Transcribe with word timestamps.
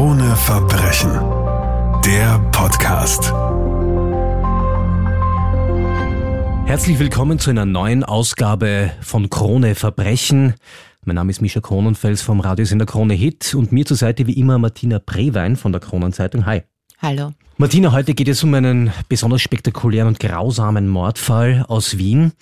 Krone 0.00 0.34
Verbrechen. 0.34 1.10
Der 2.06 2.38
Podcast. 2.52 3.34
Herzlich 6.64 6.98
willkommen 6.98 7.38
zu 7.38 7.50
einer 7.50 7.66
neuen 7.66 8.02
Ausgabe 8.02 8.92
von 9.02 9.28
Krone 9.28 9.74
Verbrechen. 9.74 10.54
Mein 11.04 11.16
Name 11.16 11.30
ist 11.30 11.42
Mischa 11.42 11.60
Kronenfels 11.60 12.22
vom 12.22 12.40
Radiosender 12.40 12.86
Krone 12.86 13.12
Hit 13.12 13.54
und 13.54 13.72
mir 13.72 13.84
zur 13.84 13.98
Seite 13.98 14.26
wie 14.26 14.32
immer 14.32 14.56
Martina 14.56 15.00
Prewein 15.00 15.56
von 15.56 15.70
der 15.70 15.82
Kronenzeitung. 15.82 16.46
Hi. 16.46 16.62
Hallo. 17.02 17.34
Martina, 17.58 17.92
heute 17.92 18.14
geht 18.14 18.28
es 18.28 18.42
um 18.42 18.54
einen 18.54 18.94
besonders 19.10 19.42
spektakulären 19.42 20.08
und 20.08 20.18
grausamen 20.18 20.88
Mordfall 20.88 21.66
aus 21.68 21.98
Wien. 21.98 22.32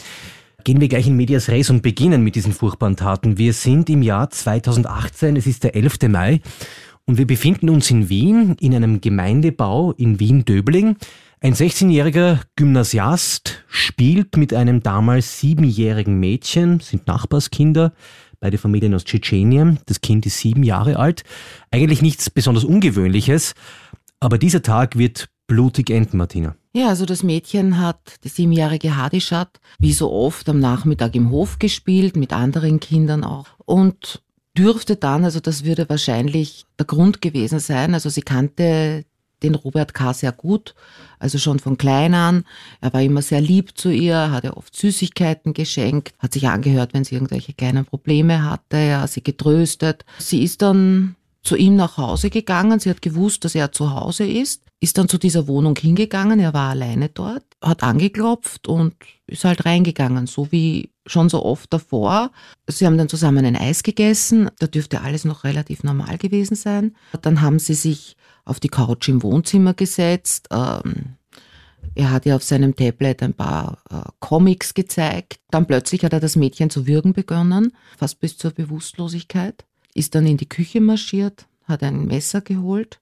Gehen 0.62 0.80
wir 0.80 0.86
gleich 0.86 1.08
in 1.08 1.16
Medias 1.16 1.48
Res 1.48 1.70
und 1.70 1.82
beginnen 1.82 2.22
mit 2.22 2.36
diesen 2.36 2.52
furchtbaren 2.52 2.94
Taten. 2.94 3.36
Wir 3.36 3.52
sind 3.52 3.90
im 3.90 4.02
Jahr 4.02 4.30
2018, 4.30 5.34
es 5.34 5.48
ist 5.48 5.64
der 5.64 5.74
11. 5.74 6.02
Mai 6.08 6.40
und 7.08 7.16
wir 7.16 7.26
befinden 7.26 7.70
uns 7.70 7.90
in 7.90 8.10
Wien 8.10 8.54
in 8.60 8.74
einem 8.74 9.00
Gemeindebau 9.00 9.92
in 9.92 10.20
Wien-Döbling. 10.20 10.96
Ein 11.40 11.54
16-jähriger 11.54 12.40
Gymnasiast 12.54 13.64
spielt 13.66 14.36
mit 14.36 14.52
einem 14.52 14.82
damals 14.82 15.40
siebenjährigen 15.40 16.20
Mädchen, 16.20 16.80
sind 16.80 17.06
Nachbarskinder, 17.06 17.94
beide 18.40 18.58
Familien 18.58 18.92
aus 18.94 19.06
Tschetschenien. 19.06 19.78
Das 19.86 20.02
Kind 20.02 20.26
ist 20.26 20.36
sieben 20.36 20.62
Jahre 20.62 20.98
alt. 20.98 21.24
Eigentlich 21.70 22.02
nichts 22.02 22.28
besonders 22.28 22.64
Ungewöhnliches, 22.64 23.54
aber 24.20 24.36
dieser 24.36 24.60
Tag 24.60 24.98
wird 24.98 25.30
blutig 25.46 25.88
enden, 25.88 26.18
Martina. 26.18 26.56
Ja, 26.74 26.88
also 26.88 27.06
das 27.06 27.22
Mädchen 27.22 27.78
hat, 27.78 28.16
die 28.22 28.28
siebenjährige 28.28 28.98
Hadischat, 28.98 29.60
wie 29.78 29.94
so 29.94 30.12
oft 30.12 30.46
am 30.50 30.60
Nachmittag 30.60 31.16
im 31.16 31.30
Hof 31.30 31.58
gespielt, 31.58 32.16
mit 32.16 32.34
anderen 32.34 32.80
Kindern 32.80 33.24
auch. 33.24 33.46
Und 33.64 34.20
dürfte 34.58 34.96
dann, 34.96 35.24
also 35.24 35.40
das 35.40 35.64
würde 35.64 35.88
wahrscheinlich 35.88 36.66
der 36.78 36.86
Grund 36.86 37.22
gewesen 37.22 37.60
sein, 37.60 37.94
also 37.94 38.08
sie 38.08 38.22
kannte 38.22 39.04
den 39.44 39.54
Robert 39.54 39.94
K. 39.94 40.12
sehr 40.12 40.32
gut, 40.32 40.74
also 41.20 41.38
schon 41.38 41.60
von 41.60 41.78
klein 41.78 42.12
an. 42.14 42.44
Er 42.80 42.92
war 42.92 43.02
immer 43.02 43.22
sehr 43.22 43.40
lieb 43.40 43.78
zu 43.78 43.88
ihr, 43.88 44.32
hat 44.32 44.42
ihr 44.42 44.56
oft 44.56 44.74
Süßigkeiten 44.74 45.54
geschenkt, 45.54 46.12
hat 46.18 46.32
sich 46.32 46.48
angehört, 46.48 46.92
wenn 46.92 47.04
sie 47.04 47.14
irgendwelche 47.14 47.52
kleinen 47.52 47.84
Probleme 47.84 48.44
hatte, 48.44 48.78
ja, 48.78 49.06
sie 49.06 49.22
getröstet. 49.22 50.04
Sie 50.18 50.42
ist 50.42 50.62
dann 50.62 51.14
zu 51.42 51.54
ihm 51.54 51.76
nach 51.76 51.98
Hause 51.98 52.30
gegangen. 52.30 52.80
Sie 52.80 52.90
hat 52.90 53.00
gewusst, 53.00 53.44
dass 53.44 53.54
er 53.54 53.70
zu 53.70 53.92
Hause 53.92 54.26
ist, 54.26 54.62
ist 54.80 54.98
dann 54.98 55.08
zu 55.08 55.18
dieser 55.18 55.48
Wohnung 55.48 55.76
hingegangen. 55.76 56.38
Er 56.38 56.54
war 56.54 56.70
alleine 56.70 57.08
dort, 57.08 57.44
hat 57.62 57.82
angeklopft 57.82 58.68
und 58.68 58.94
ist 59.26 59.44
halt 59.44 59.64
reingegangen, 59.64 60.26
so 60.26 60.52
wie 60.52 60.90
schon 61.06 61.28
so 61.28 61.44
oft 61.44 61.72
davor. 61.72 62.30
Sie 62.66 62.86
haben 62.86 62.98
dann 62.98 63.08
zusammen 63.08 63.44
ein 63.44 63.56
Eis 63.56 63.82
gegessen. 63.82 64.50
Da 64.58 64.66
dürfte 64.66 65.00
alles 65.00 65.24
noch 65.24 65.44
relativ 65.44 65.82
normal 65.82 66.18
gewesen 66.18 66.54
sein. 66.54 66.94
Dann 67.22 67.40
haben 67.40 67.58
sie 67.58 67.74
sich 67.74 68.16
auf 68.44 68.60
die 68.60 68.68
Couch 68.68 69.08
im 69.08 69.22
Wohnzimmer 69.22 69.74
gesetzt. 69.74 70.48
Ähm, 70.52 71.16
er 71.94 72.10
hat 72.12 72.26
ihr 72.26 72.36
auf 72.36 72.44
seinem 72.44 72.76
Tablet 72.76 73.22
ein 73.22 73.34
paar 73.34 73.78
äh, 73.90 74.08
Comics 74.20 74.74
gezeigt. 74.74 75.40
Dann 75.50 75.66
plötzlich 75.66 76.04
hat 76.04 76.12
er 76.12 76.20
das 76.20 76.36
Mädchen 76.36 76.70
zu 76.70 76.86
würgen 76.86 77.12
begonnen, 77.12 77.72
fast 77.96 78.20
bis 78.20 78.38
zur 78.38 78.52
Bewusstlosigkeit 78.52 79.64
ist 79.98 80.14
dann 80.14 80.26
in 80.26 80.36
die 80.36 80.48
Küche 80.48 80.80
marschiert, 80.80 81.46
hat 81.64 81.82
ein 81.82 82.06
Messer 82.06 82.40
geholt, 82.40 83.00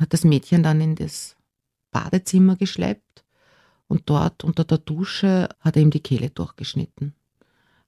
hat 0.00 0.12
das 0.12 0.24
Mädchen 0.24 0.62
dann 0.62 0.80
in 0.80 0.94
das 0.94 1.36
Badezimmer 1.90 2.56
geschleppt 2.56 3.24
und 3.86 4.02
dort 4.10 4.44
unter 4.44 4.64
der 4.64 4.78
Dusche 4.78 5.48
hat 5.60 5.76
er 5.76 5.82
ihm 5.82 5.90
die 5.90 6.02
Kehle 6.02 6.30
durchgeschnitten. 6.30 7.14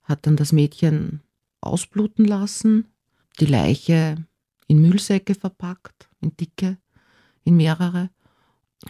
Hat 0.02 0.26
dann 0.26 0.36
das 0.36 0.52
Mädchen 0.52 1.20
ausbluten 1.60 2.24
lassen, 2.24 2.86
die 3.38 3.46
Leiche 3.46 4.16
in 4.66 4.80
Müllsäcke 4.80 5.34
verpackt, 5.34 6.08
in 6.20 6.36
dicke, 6.36 6.78
in 7.44 7.56
mehrere, 7.56 8.10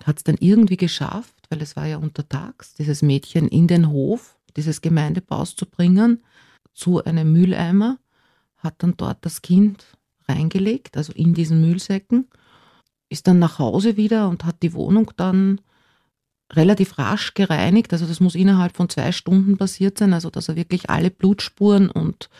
hat 0.04 0.18
es 0.18 0.24
dann 0.24 0.36
irgendwie 0.38 0.76
geschafft, 0.76 1.34
weil 1.48 1.60
es 1.62 1.74
war 1.74 1.86
ja 1.86 1.96
untertags, 1.96 2.74
dieses 2.74 3.02
Mädchen 3.02 3.48
in 3.48 3.66
den 3.66 3.88
Hof 3.88 4.38
dieses 4.56 4.80
Gemeindebaus 4.80 5.56
zu 5.56 5.66
bringen, 5.66 6.22
zu 6.72 7.02
einem 7.04 7.32
Mülleimer 7.32 7.98
hat 8.56 8.82
dann 8.82 8.96
dort 8.96 9.24
das 9.24 9.42
Kind 9.42 9.84
reingelegt, 10.28 10.96
also 10.96 11.12
in 11.12 11.34
diesen 11.34 11.60
Müllsäcken, 11.60 12.28
ist 13.10 13.26
dann 13.26 13.38
nach 13.38 13.58
Hause 13.58 13.98
wieder 13.98 14.28
und 14.28 14.44
hat 14.44 14.62
die 14.62 14.72
Wohnung 14.72 15.10
dann 15.16 15.60
relativ 16.52 16.98
rasch 16.98 17.34
gereinigt. 17.34 17.92
Also 17.92 18.06
das 18.06 18.20
muss 18.20 18.34
innerhalb 18.34 18.76
von 18.76 18.88
zwei 18.88 19.12
Stunden 19.12 19.58
passiert 19.58 19.98
sein, 19.98 20.14
also 20.14 20.30
dass 20.30 20.48
er 20.48 20.56
wirklich 20.56 20.88
alle 20.88 21.10
Blutspuren 21.10 21.90
und 21.90 22.30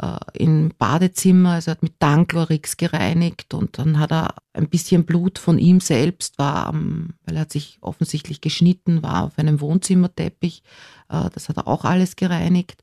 äh, 0.00 0.18
im 0.34 0.72
Badezimmer, 0.78 1.52
also 1.52 1.70
hat 1.70 1.82
mit 1.82 1.94
Danchlorix 1.98 2.76
gereinigt 2.76 3.54
und 3.54 3.78
dann 3.78 3.98
hat 3.98 4.12
er 4.12 4.34
ein 4.52 4.68
bisschen 4.68 5.04
Blut 5.04 5.38
von 5.38 5.58
ihm 5.58 5.80
selbst, 5.80 6.38
war 6.38 6.66
am, 6.66 7.14
weil 7.24 7.36
er 7.36 7.42
hat 7.42 7.52
sich 7.52 7.78
offensichtlich 7.80 8.40
geschnitten, 8.40 9.02
war 9.02 9.24
auf 9.24 9.38
einem 9.38 9.60
Wohnzimmerteppich, 9.60 10.62
äh, 11.08 11.30
das 11.32 11.48
hat 11.48 11.58
er 11.58 11.68
auch 11.68 11.84
alles 11.84 12.16
gereinigt. 12.16 12.82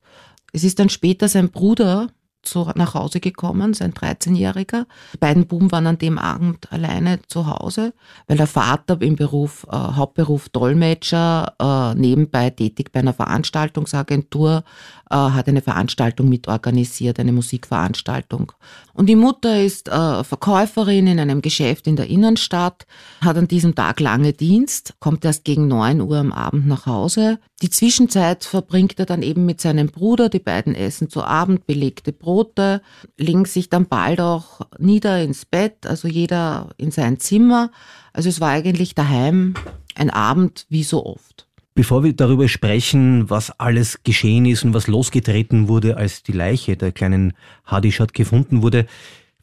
Es 0.53 0.63
ist 0.63 0.79
dann 0.79 0.89
später 0.89 1.27
sein 1.27 1.49
Bruder, 1.49 2.09
zu, 2.43 2.69
nach 2.75 2.93
Hause 2.93 3.19
gekommen, 3.19 3.73
sein 3.73 3.93
13-Jähriger. 3.93 4.85
Die 5.13 5.17
beiden 5.17 5.47
Buben 5.47 5.71
waren 5.71 5.87
an 5.87 5.97
dem 5.97 6.17
Abend 6.17 6.71
alleine 6.71 7.19
zu 7.27 7.47
Hause, 7.47 7.93
weil 8.27 8.37
der 8.37 8.47
Vater 8.47 9.01
im 9.01 9.15
Beruf, 9.15 9.65
äh, 9.71 9.75
Hauptberuf 9.75 10.49
Dolmetscher, 10.49 11.53
äh, 11.59 11.99
nebenbei 11.99 12.49
tätig 12.49 12.91
bei 12.91 12.99
einer 12.99 13.13
Veranstaltungsagentur, 13.13 14.63
äh, 15.11 15.15
hat 15.15 15.47
eine 15.47 15.61
Veranstaltung 15.61 16.29
mitorganisiert, 16.29 17.19
eine 17.19 17.33
Musikveranstaltung. 17.33 18.53
Und 18.93 19.07
die 19.07 19.15
Mutter 19.15 19.61
ist 19.61 19.89
äh, 19.89 20.23
Verkäuferin 20.23 21.07
in 21.07 21.19
einem 21.19 21.41
Geschäft 21.41 21.87
in 21.87 21.95
der 21.95 22.07
Innenstadt, 22.07 22.85
hat 23.21 23.37
an 23.37 23.47
diesem 23.47 23.75
Tag 23.75 23.99
lange 23.99 24.33
Dienst, 24.33 24.95
kommt 24.99 25.25
erst 25.25 25.43
gegen 25.43 25.67
neun 25.67 26.01
Uhr 26.01 26.17
am 26.17 26.31
Abend 26.31 26.67
nach 26.67 26.85
Hause. 26.85 27.39
Die 27.61 27.69
Zwischenzeit 27.69 28.43
verbringt 28.43 28.99
er 28.99 29.05
dann 29.05 29.21
eben 29.21 29.45
mit 29.45 29.61
seinem 29.61 29.87
Bruder, 29.87 30.29
die 30.29 30.39
beiden 30.39 30.73
essen 30.73 31.09
zu 31.09 31.23
Abend 31.23 31.67
belegte 31.67 32.13
Brote, 32.13 32.81
legen 33.17 33.45
sich 33.45 33.69
dann 33.69 33.87
bald 33.87 34.19
auch 34.21 34.61
nieder 34.79 35.21
ins 35.21 35.45
Bett, 35.45 35.85
also 35.85 36.07
jeder 36.07 36.69
in 36.77 36.91
sein 36.91 37.19
Zimmer. 37.19 37.71
Also 38.13 38.29
es 38.29 38.41
war 38.41 38.49
eigentlich 38.49 38.95
daheim 38.95 39.53
ein 39.95 40.09
Abend 40.09 40.65
wie 40.69 40.83
so 40.83 41.05
oft. 41.05 41.47
Bevor 41.73 42.03
wir 42.03 42.13
darüber 42.13 42.47
sprechen, 42.47 43.29
was 43.29 43.57
alles 43.59 44.03
geschehen 44.03 44.45
ist 44.45 44.65
und 44.65 44.73
was 44.73 44.87
losgetreten 44.87 45.67
wurde, 45.67 45.97
als 45.97 46.21
die 46.21 46.33
Leiche 46.33 46.75
der 46.75 46.91
kleinen 46.91 47.33
Hadishat 47.65 48.13
gefunden 48.13 48.61
wurde, 48.61 48.87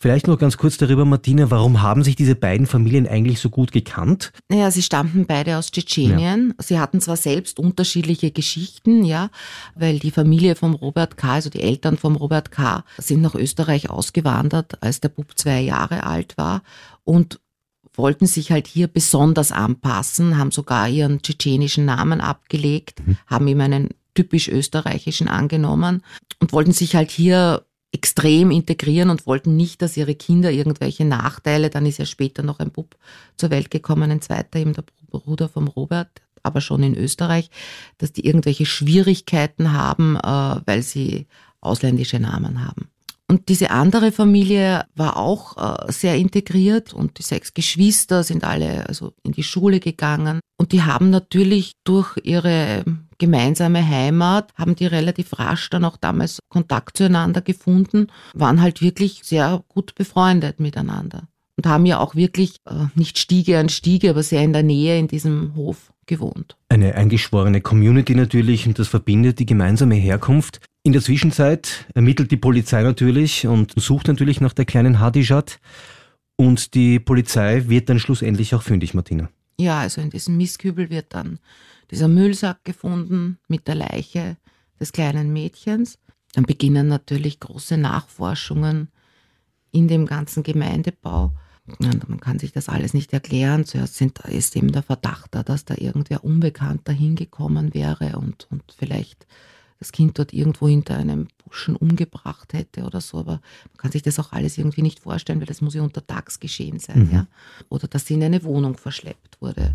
Vielleicht 0.00 0.28
noch 0.28 0.38
ganz 0.38 0.56
kurz 0.56 0.76
darüber, 0.76 1.04
Martina, 1.04 1.50
warum 1.50 1.82
haben 1.82 2.04
sich 2.04 2.14
diese 2.14 2.36
beiden 2.36 2.66
Familien 2.66 3.08
eigentlich 3.08 3.40
so 3.40 3.50
gut 3.50 3.72
gekannt? 3.72 4.32
Naja, 4.48 4.70
sie 4.70 4.82
stammten 4.82 5.26
beide 5.26 5.58
aus 5.58 5.72
Tschetschenien. 5.72 6.54
Ja. 6.56 6.64
Sie 6.64 6.78
hatten 6.78 7.00
zwar 7.00 7.16
selbst 7.16 7.58
unterschiedliche 7.58 8.30
Geschichten, 8.30 9.04
ja, 9.04 9.30
weil 9.74 9.98
die 9.98 10.12
Familie 10.12 10.54
vom 10.54 10.74
Robert 10.74 11.16
K., 11.16 11.34
also 11.34 11.50
die 11.50 11.62
Eltern 11.62 11.96
vom 11.96 12.14
Robert 12.14 12.52
K., 12.52 12.84
sind 12.98 13.22
nach 13.22 13.34
Österreich 13.34 13.90
ausgewandert, 13.90 14.80
als 14.82 15.00
der 15.00 15.08
Bub 15.08 15.36
zwei 15.36 15.60
Jahre 15.60 16.04
alt 16.04 16.38
war 16.38 16.62
und 17.02 17.40
wollten 17.98 18.26
sich 18.26 18.50
halt 18.50 18.66
hier 18.66 18.86
besonders 18.86 19.52
anpassen, 19.52 20.38
haben 20.38 20.52
sogar 20.52 20.88
ihren 20.88 21.20
tschetschenischen 21.20 21.84
Namen 21.84 22.20
abgelegt, 22.20 23.06
mhm. 23.06 23.18
haben 23.26 23.48
ihm 23.48 23.60
einen 23.60 23.88
typisch 24.14 24.48
österreichischen 24.48 25.28
angenommen 25.28 26.02
und 26.40 26.52
wollten 26.52 26.72
sich 26.72 26.96
halt 26.96 27.10
hier 27.10 27.64
extrem 27.92 28.50
integrieren 28.50 29.10
und 29.10 29.26
wollten 29.26 29.56
nicht, 29.56 29.80
dass 29.80 29.96
ihre 29.96 30.14
Kinder 30.14 30.50
irgendwelche 30.50 31.04
Nachteile, 31.04 31.70
dann 31.70 31.86
ist 31.86 31.98
ja 31.98 32.04
später 32.04 32.42
noch 32.42 32.58
ein 32.58 32.70
Bub 32.70 32.96
zur 33.36 33.50
Welt 33.50 33.70
gekommen, 33.70 34.10
ein 34.10 34.20
zweiter 34.20 34.58
eben 34.58 34.74
der 34.74 34.84
Bruder 35.10 35.48
vom 35.48 35.68
Robert, 35.68 36.10
aber 36.42 36.60
schon 36.60 36.82
in 36.82 36.96
Österreich, 36.96 37.50
dass 37.96 38.12
die 38.12 38.26
irgendwelche 38.26 38.66
Schwierigkeiten 38.66 39.72
haben, 39.72 40.16
äh, 40.16 40.60
weil 40.66 40.82
sie 40.82 41.26
ausländische 41.60 42.20
Namen 42.20 42.66
haben. 42.66 42.90
Und 43.30 43.50
diese 43.50 43.70
andere 43.70 44.10
Familie 44.10 44.86
war 44.96 45.18
auch 45.18 45.56
äh, 45.88 45.92
sehr 45.92 46.16
integriert 46.16 46.94
und 46.94 47.18
die 47.18 47.22
sechs 47.22 47.52
Geschwister 47.52 48.24
sind 48.24 48.42
alle 48.42 48.88
also 48.88 49.12
in 49.22 49.32
die 49.32 49.42
Schule 49.42 49.80
gegangen. 49.80 50.40
Und 50.56 50.72
die 50.72 50.82
haben 50.82 51.10
natürlich 51.10 51.72
durch 51.84 52.16
ihre 52.22 52.84
gemeinsame 53.18 53.86
Heimat, 53.86 54.52
haben 54.54 54.76
die 54.76 54.86
relativ 54.86 55.38
rasch 55.38 55.68
dann 55.68 55.84
auch 55.84 55.98
damals 55.98 56.38
Kontakt 56.48 56.96
zueinander 56.96 57.42
gefunden, 57.42 58.06
waren 58.32 58.62
halt 58.62 58.80
wirklich 58.80 59.20
sehr 59.24 59.62
gut 59.68 59.94
befreundet 59.94 60.58
miteinander. 60.58 61.28
Und 61.56 61.66
haben 61.66 61.86
ja 61.86 61.98
auch 61.98 62.14
wirklich 62.14 62.56
äh, 62.66 62.86
nicht 62.94 63.18
Stiege 63.18 63.58
an 63.58 63.68
Stiege, 63.68 64.10
aber 64.10 64.22
sehr 64.22 64.42
in 64.42 64.52
der 64.54 64.62
Nähe 64.62 64.98
in 64.98 65.08
diesem 65.08 65.54
Hof 65.54 65.92
gewohnt. 66.06 66.56
Eine 66.70 66.94
eingeschworene 66.94 67.60
Community 67.60 68.14
natürlich 68.14 68.66
und 68.66 68.78
das 68.78 68.88
verbindet 68.88 69.38
die 69.38 69.46
gemeinsame 69.46 69.96
Herkunft. 69.96 70.60
In 70.88 70.92
der 70.92 71.02
Zwischenzeit 71.02 71.84
ermittelt 71.92 72.30
die 72.30 72.38
Polizei 72.38 72.82
natürlich 72.82 73.46
und 73.46 73.78
sucht 73.78 74.08
natürlich 74.08 74.40
nach 74.40 74.54
der 74.54 74.64
kleinen 74.64 75.00
Hadijat 75.00 75.60
und 76.36 76.72
die 76.72 76.98
Polizei 76.98 77.68
wird 77.68 77.90
dann 77.90 77.98
schlussendlich 77.98 78.54
auch 78.54 78.62
fündig, 78.62 78.94
Martina. 78.94 79.28
Ja, 79.60 79.80
also 79.80 80.00
in 80.00 80.08
diesem 80.08 80.38
Mistkübel 80.38 80.88
wird 80.88 81.12
dann 81.12 81.40
dieser 81.90 82.08
Müllsack 82.08 82.64
gefunden 82.64 83.36
mit 83.48 83.68
der 83.68 83.74
Leiche 83.74 84.38
des 84.80 84.92
kleinen 84.92 85.30
Mädchens. 85.30 85.98
Dann 86.32 86.44
beginnen 86.44 86.88
natürlich 86.88 87.38
große 87.38 87.76
Nachforschungen 87.76 88.88
in 89.70 89.88
dem 89.88 90.06
ganzen 90.06 90.42
Gemeindebau. 90.42 91.34
man 91.80 92.20
kann 92.20 92.38
sich 92.38 92.52
das 92.52 92.70
alles 92.70 92.94
nicht 92.94 93.12
erklären. 93.12 93.66
Zuerst 93.66 93.96
sind, 93.96 94.20
ist 94.20 94.56
eben 94.56 94.72
der 94.72 94.82
Verdacht 94.82 95.34
da, 95.34 95.42
dass 95.42 95.66
da 95.66 95.74
irgendwer 95.76 96.24
Unbekannter 96.24 96.94
hingekommen 96.94 97.74
wäre 97.74 98.16
und, 98.16 98.46
und 98.50 98.62
vielleicht 98.74 99.26
das 99.78 99.92
Kind 99.92 100.18
dort 100.18 100.32
irgendwo 100.32 100.68
hinter 100.68 100.96
einem 100.96 101.28
Buschen 101.44 101.76
umgebracht 101.76 102.52
hätte 102.52 102.84
oder 102.84 103.00
so. 103.00 103.18
Aber 103.18 103.40
man 103.70 103.76
kann 103.76 103.92
sich 103.92 104.02
das 104.02 104.18
auch 104.18 104.32
alles 104.32 104.58
irgendwie 104.58 104.82
nicht 104.82 105.00
vorstellen, 105.00 105.40
weil 105.40 105.46
das 105.46 105.60
muss 105.60 105.74
ja 105.74 105.82
untertags 105.82 106.40
geschehen 106.40 106.78
sein. 106.78 107.06
Mhm. 107.06 107.12
Ja? 107.12 107.26
Oder 107.68 107.88
dass 107.88 108.06
sie 108.06 108.14
in 108.14 108.22
eine 108.22 108.42
Wohnung 108.42 108.76
verschleppt 108.76 109.40
wurde 109.40 109.74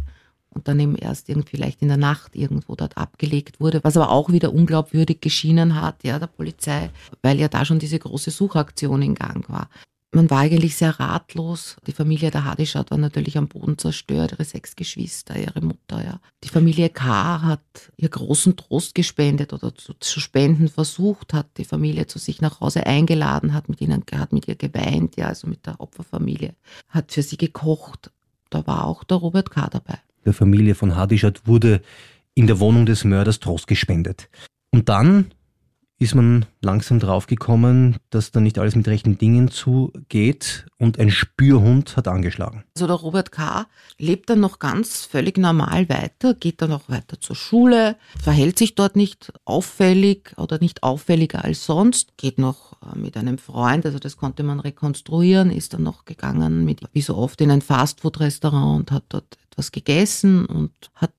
und 0.50 0.68
dann 0.68 0.80
eben 0.80 0.96
erst 0.96 1.30
irgendwie 1.30 1.58
vielleicht 1.58 1.82
in 1.82 1.88
der 1.88 1.98
Nacht 1.98 2.36
irgendwo 2.36 2.76
dort 2.76 2.98
abgelegt 2.98 3.60
wurde, 3.60 3.84
was 3.84 3.98
aber 3.98 4.10
auch 4.10 4.30
wieder 4.30 4.54
unglaubwürdig 4.54 5.20
geschienen 5.22 5.82
hat, 5.82 6.04
ja, 6.04 6.20
der 6.20 6.28
Polizei, 6.28 6.92
weil 7.22 7.40
ja 7.40 7.48
da 7.48 7.66
schon 7.66 7.80
diese 7.80 8.00
große 8.00 8.32
Suchaktion 8.32 9.02
in 9.02 9.16
Gang 9.16 9.50
war 9.50 9.70
man 10.14 10.30
war 10.30 10.40
eigentlich 10.40 10.76
sehr 10.76 11.00
ratlos. 11.00 11.76
Die 11.88 11.92
Familie 11.92 12.32
der 12.32 12.46
Hadischat 12.46 12.92
war 12.92 12.98
natürlich 12.98 13.38
am 13.38 13.48
Boden 13.48 13.78
zerstört, 13.78 14.34
ihre 14.34 14.46
sechs 14.46 14.76
Geschwister, 14.76 15.38
ihre 15.38 15.62
Mutter. 15.62 16.04
Ja. 16.04 16.20
Die 16.44 16.50
Familie 16.50 16.90
K. 16.90 17.42
hat 17.42 17.92
ihr 17.98 18.10
großen 18.10 18.56
Trost 18.56 18.96
gespendet 18.96 19.54
oder 19.54 19.74
zu, 19.76 19.94
zu, 20.00 20.20
spenden 20.20 20.68
versucht, 20.70 21.34
hat 21.34 21.58
die 21.58 21.66
Familie 21.66 22.08
zu 22.08 22.20
sich 22.20 22.42
nach 22.42 22.60
Hause 22.62 22.86
eingeladen, 22.86 23.54
hat 23.54 23.70
mit 23.70 23.82
ihnen, 23.82 24.04
hat 24.14 24.34
mit 24.34 24.48
ihr 24.48 24.56
geweint, 24.56 25.18
ja, 25.18 25.28
also 25.28 25.48
mit 25.48 25.66
der 25.66 25.80
Opferfamilie, 25.80 26.54
hat 26.90 27.12
für 27.12 27.24
sie 27.24 27.38
gekocht. 27.38 28.12
Da 28.50 28.68
war 28.68 28.86
auch 28.86 29.04
der 29.04 29.18
Robert 29.18 29.50
K. 29.50 29.68
dabei. 29.70 30.00
Der 30.26 30.34
Familie 30.34 30.76
von 30.76 30.96
Hadischat 30.96 31.48
wurde 31.48 31.82
in 32.36 32.48
der 32.48 32.60
Wohnung 32.60 32.86
des 32.86 33.04
Mörders 33.04 33.40
Trost 33.40 33.68
gespendet. 33.68 34.30
Und 34.72 34.90
dann 34.90 35.32
ist 36.00 36.16
man 36.16 36.46
langsam 36.62 37.00
draufgekommen, 37.00 37.98
dass 38.10 38.32
da 38.32 38.40
nicht 38.40 38.60
alles 38.60 38.76
mit 38.76 38.88
rechten 38.88 39.18
Dingen 39.18 39.50
zugeht 39.50 40.66
und 40.78 41.00
ein 41.00 41.10
Spürhund 41.10 41.96
hat 41.96 42.08
angeschlagen. 42.08 42.64
Also 42.76 42.88
der 42.88 42.96
Robert 42.96 43.32
K. 43.32 43.68
lebt 43.98 44.30
dann 44.30 44.40
noch 44.40 44.60
ganz 44.60 45.06
völlig 45.06 45.38
normal 45.38 45.88
weiter, 45.90 46.34
geht 46.34 46.62
dann 46.62 46.74
auch 46.74 46.90
weiter 46.90 47.20
zur 47.22 47.36
Schule, 47.36 47.96
verhält 48.22 48.58
sich 48.58 48.76
dort 48.76 48.96
nicht 48.96 49.32
auffällig 49.46 50.34
oder 50.38 50.60
nicht 50.60 50.84
auffälliger 50.84 51.46
als 51.46 51.66
sonst, 51.66 52.18
geht 52.18 52.38
noch 52.38 52.74
äh, 52.82 52.98
mit 52.98 53.16
einem 53.16 53.38
Freund, 53.38 53.86
also 53.86 54.00
das 54.00 54.18
konnte 54.18 54.44
man 54.44 54.60
rekonstruieren, 54.60 55.52
ist 55.52 55.74
dann 55.74 55.84
noch 55.84 56.06
gegangen 56.06 56.66
mit, 56.66 56.82
wie 56.92 57.02
so 57.02 57.16
oft 57.16 57.40
in 57.40 57.52
ein 57.52 57.62
Fastfood-Restaurant 57.62 58.80
und 58.80 58.92
hat 58.92 59.04
dort 59.10 59.38
etwas 59.52 59.72
gegessen 59.72 60.46
und 60.46 60.72
hat 60.96 61.14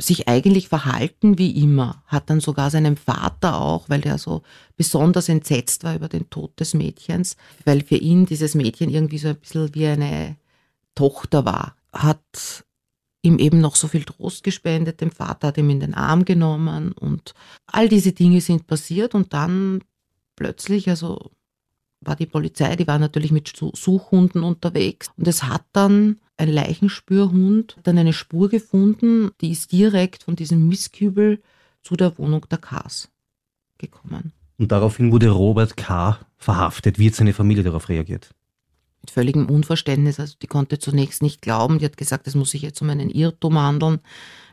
sich 0.00 0.28
eigentlich 0.28 0.68
verhalten 0.68 1.38
wie 1.38 1.62
immer, 1.62 2.02
hat 2.06 2.30
dann 2.30 2.40
sogar 2.40 2.70
seinem 2.70 2.96
Vater 2.96 3.60
auch, 3.60 3.88
weil 3.88 4.00
der 4.00 4.18
so 4.18 4.42
besonders 4.76 5.28
entsetzt 5.28 5.84
war 5.84 5.94
über 5.94 6.08
den 6.08 6.30
Tod 6.30 6.58
des 6.58 6.74
Mädchens, 6.74 7.36
weil 7.64 7.82
für 7.82 7.96
ihn 7.96 8.26
dieses 8.26 8.54
Mädchen 8.54 8.90
irgendwie 8.90 9.18
so 9.18 9.28
ein 9.28 9.36
bisschen 9.36 9.74
wie 9.74 9.86
eine 9.86 10.36
Tochter 10.94 11.44
war, 11.44 11.76
hat 11.92 12.64
ihm 13.22 13.38
eben 13.38 13.60
noch 13.60 13.76
so 13.76 13.88
viel 13.88 14.04
Trost 14.04 14.42
gespendet, 14.42 15.00
dem 15.00 15.10
Vater 15.10 15.48
hat 15.48 15.58
ihm 15.58 15.70
in 15.70 15.80
den 15.80 15.94
Arm 15.94 16.24
genommen 16.24 16.92
und 16.92 17.34
all 17.66 17.88
diese 17.88 18.12
Dinge 18.12 18.40
sind 18.40 18.66
passiert 18.66 19.14
und 19.14 19.34
dann 19.34 19.84
plötzlich, 20.36 20.88
also 20.88 21.30
war 22.00 22.16
die 22.16 22.26
Polizei, 22.26 22.76
die 22.76 22.86
war 22.86 22.98
natürlich 22.98 23.30
mit 23.30 23.52
Suchhunden 23.54 24.42
unterwegs 24.42 25.10
und 25.18 25.28
es 25.28 25.42
hat 25.42 25.64
dann 25.72 26.18
ein 26.40 26.48
Leichenspürhund 26.48 27.76
dann 27.82 27.98
eine 27.98 28.12
Spur 28.12 28.48
gefunden, 28.48 29.30
die 29.40 29.50
ist 29.50 29.72
direkt 29.72 30.24
von 30.24 30.36
diesem 30.36 30.68
Mistkübel 30.68 31.40
zu 31.82 31.96
der 31.96 32.18
Wohnung 32.18 32.46
der 32.50 32.58
Kars 32.58 33.08
gekommen. 33.78 34.32
Und 34.58 34.72
daraufhin 34.72 35.12
wurde 35.12 35.30
Robert 35.30 35.76
K. 35.76 36.18
verhaftet. 36.36 36.98
Wie 36.98 37.08
hat 37.08 37.14
seine 37.14 37.32
Familie 37.32 37.62
darauf 37.62 37.88
reagiert? 37.88 38.30
Mit 39.00 39.10
völligem 39.10 39.48
Unverständnis. 39.48 40.20
Also 40.20 40.34
die 40.42 40.46
konnte 40.46 40.78
zunächst 40.78 41.22
nicht 41.22 41.40
glauben. 41.40 41.78
Die 41.78 41.86
hat 41.86 41.96
gesagt, 41.96 42.26
es 42.26 42.34
muss 42.34 42.50
sich 42.50 42.62
jetzt 42.62 42.82
um 42.82 42.90
einen 42.90 43.08
Irrtum 43.08 43.58
handeln. 43.58 44.00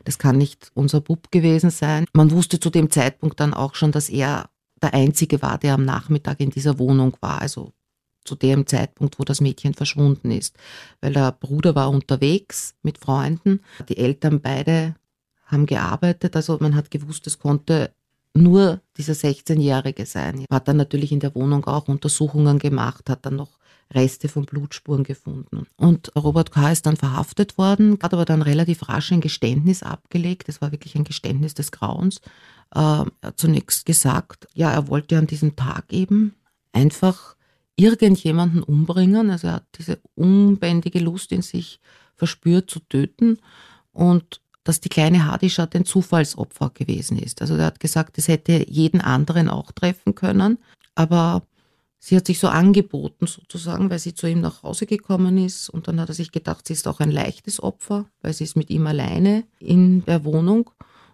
Das 0.04 0.18
kann 0.18 0.38
nicht 0.38 0.70
unser 0.72 1.02
Bub 1.02 1.30
gewesen 1.30 1.70
sein. 1.70 2.06
Man 2.14 2.30
wusste 2.30 2.58
zu 2.58 2.70
dem 2.70 2.90
Zeitpunkt 2.90 3.40
dann 3.40 3.52
auch 3.52 3.74
schon, 3.74 3.92
dass 3.92 4.08
er 4.08 4.48
der 4.80 4.94
Einzige 4.94 5.42
war, 5.42 5.58
der 5.58 5.74
am 5.74 5.84
Nachmittag 5.84 6.40
in 6.40 6.50
dieser 6.50 6.78
Wohnung 6.78 7.16
war. 7.20 7.42
Also 7.42 7.72
zu 8.28 8.36
dem 8.36 8.66
Zeitpunkt, 8.66 9.18
wo 9.18 9.24
das 9.24 9.40
Mädchen 9.40 9.74
verschwunden 9.74 10.30
ist. 10.30 10.56
Weil 11.00 11.14
der 11.14 11.32
Bruder 11.32 11.74
war 11.74 11.90
unterwegs 11.90 12.74
mit 12.82 12.98
Freunden. 12.98 13.60
Die 13.88 13.96
Eltern 13.96 14.40
beide 14.40 14.94
haben 15.46 15.66
gearbeitet. 15.66 16.36
Also 16.36 16.58
man 16.60 16.76
hat 16.76 16.90
gewusst, 16.90 17.26
es 17.26 17.38
konnte 17.38 17.90
nur 18.34 18.80
dieser 18.96 19.14
16-Jährige 19.14 20.06
sein. 20.06 20.44
Hat 20.50 20.68
dann 20.68 20.76
natürlich 20.76 21.10
in 21.10 21.20
der 21.20 21.34
Wohnung 21.34 21.64
auch 21.64 21.88
Untersuchungen 21.88 22.58
gemacht, 22.58 23.08
hat 23.08 23.24
dann 23.24 23.36
noch 23.36 23.58
Reste 23.94 24.28
von 24.28 24.44
Blutspuren 24.44 25.02
gefunden. 25.02 25.66
Und 25.76 26.12
Robert 26.14 26.52
K. 26.52 26.70
ist 26.70 26.84
dann 26.84 26.96
verhaftet 26.96 27.56
worden, 27.56 27.98
hat 28.02 28.12
aber 28.12 28.26
dann 28.26 28.42
relativ 28.42 28.88
rasch 28.88 29.12
ein 29.12 29.22
Geständnis 29.22 29.82
abgelegt. 29.82 30.48
Es 30.48 30.60
war 30.60 30.72
wirklich 30.72 30.94
ein 30.94 31.04
Geständnis 31.04 31.54
des 31.54 31.72
Grauens. 31.72 32.18
Äh, 32.74 32.80
er 32.80 33.06
hat 33.22 33.38
zunächst 33.38 33.86
gesagt, 33.86 34.46
ja, 34.52 34.70
er 34.70 34.88
wollte 34.88 35.16
an 35.16 35.26
diesem 35.26 35.56
Tag 35.56 35.90
eben 35.90 36.34
einfach 36.72 37.37
irgendjemanden 37.78 38.62
umbringen. 38.62 39.30
Also 39.30 39.46
er 39.46 39.54
hat 39.54 39.66
diese 39.78 39.98
unbändige 40.14 40.98
Lust 40.98 41.32
in 41.32 41.42
sich 41.42 41.80
verspürt 42.16 42.68
zu 42.68 42.80
töten 42.80 43.38
und 43.92 44.40
dass 44.64 44.80
die 44.80 44.88
kleine 44.88 45.24
Hadischat 45.24 45.74
ein 45.74 45.84
Zufallsopfer 45.84 46.70
gewesen 46.74 47.18
ist. 47.18 47.40
Also 47.40 47.54
er 47.54 47.66
hat 47.66 47.80
gesagt, 47.80 48.18
es 48.18 48.28
hätte 48.28 48.68
jeden 48.68 49.00
anderen 49.00 49.48
auch 49.48 49.72
treffen 49.72 50.14
können, 50.14 50.58
aber 50.94 51.42
sie 51.98 52.16
hat 52.16 52.26
sich 52.26 52.38
so 52.38 52.48
angeboten 52.48 53.26
sozusagen, 53.26 53.88
weil 53.88 54.00
sie 54.00 54.12
zu 54.12 54.26
ihm 54.26 54.40
nach 54.40 54.64
Hause 54.64 54.86
gekommen 54.86 55.38
ist 55.38 55.70
und 55.70 55.88
dann 55.88 56.00
hat 56.00 56.08
er 56.08 56.14
sich 56.14 56.32
gedacht, 56.32 56.66
sie 56.66 56.74
ist 56.74 56.88
auch 56.88 57.00
ein 57.00 57.12
leichtes 57.12 57.62
Opfer, 57.62 58.06
weil 58.20 58.34
sie 58.34 58.44
ist 58.44 58.56
mit 58.56 58.68
ihm 58.70 58.86
alleine 58.86 59.44
in 59.60 60.04
der 60.04 60.24
Wohnung 60.24 60.70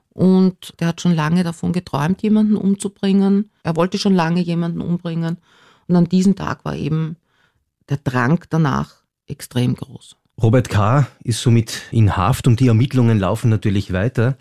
und 0.09 0.75
der 0.81 0.89
hat 0.89 1.01
schon 1.03 1.15
lange 1.15 1.45
davon 1.45 1.73
geträumt, 1.73 2.23
jemanden 2.23 2.57
umzubringen. 2.57 3.51
Er 3.63 3.77
wollte 3.77 3.99
schon 3.99 4.15
lange 4.15 4.41
jemanden 4.41 4.81
umbringen 4.81 5.39
und 5.87 5.97
an 5.97 6.09
diesem 6.09 6.37
Tag 6.37 6.65
war 6.65 6.77
eben 6.77 7.17
der 7.89 7.99
Drang 7.99 8.45
danach 8.51 9.03
extrem 9.27 9.75
groß. 9.75 10.17
Robert 10.43 10.69
K. 10.69 11.07
ist 11.23 11.41
somit 11.41 11.83
in 11.93 12.17
Haft 12.17 12.47
und 12.47 12.61
die 12.61 12.69
Ermittlungen 12.69 13.19
laufen 13.19 13.51
natürlich 13.51 13.93
weiter. 13.93 14.37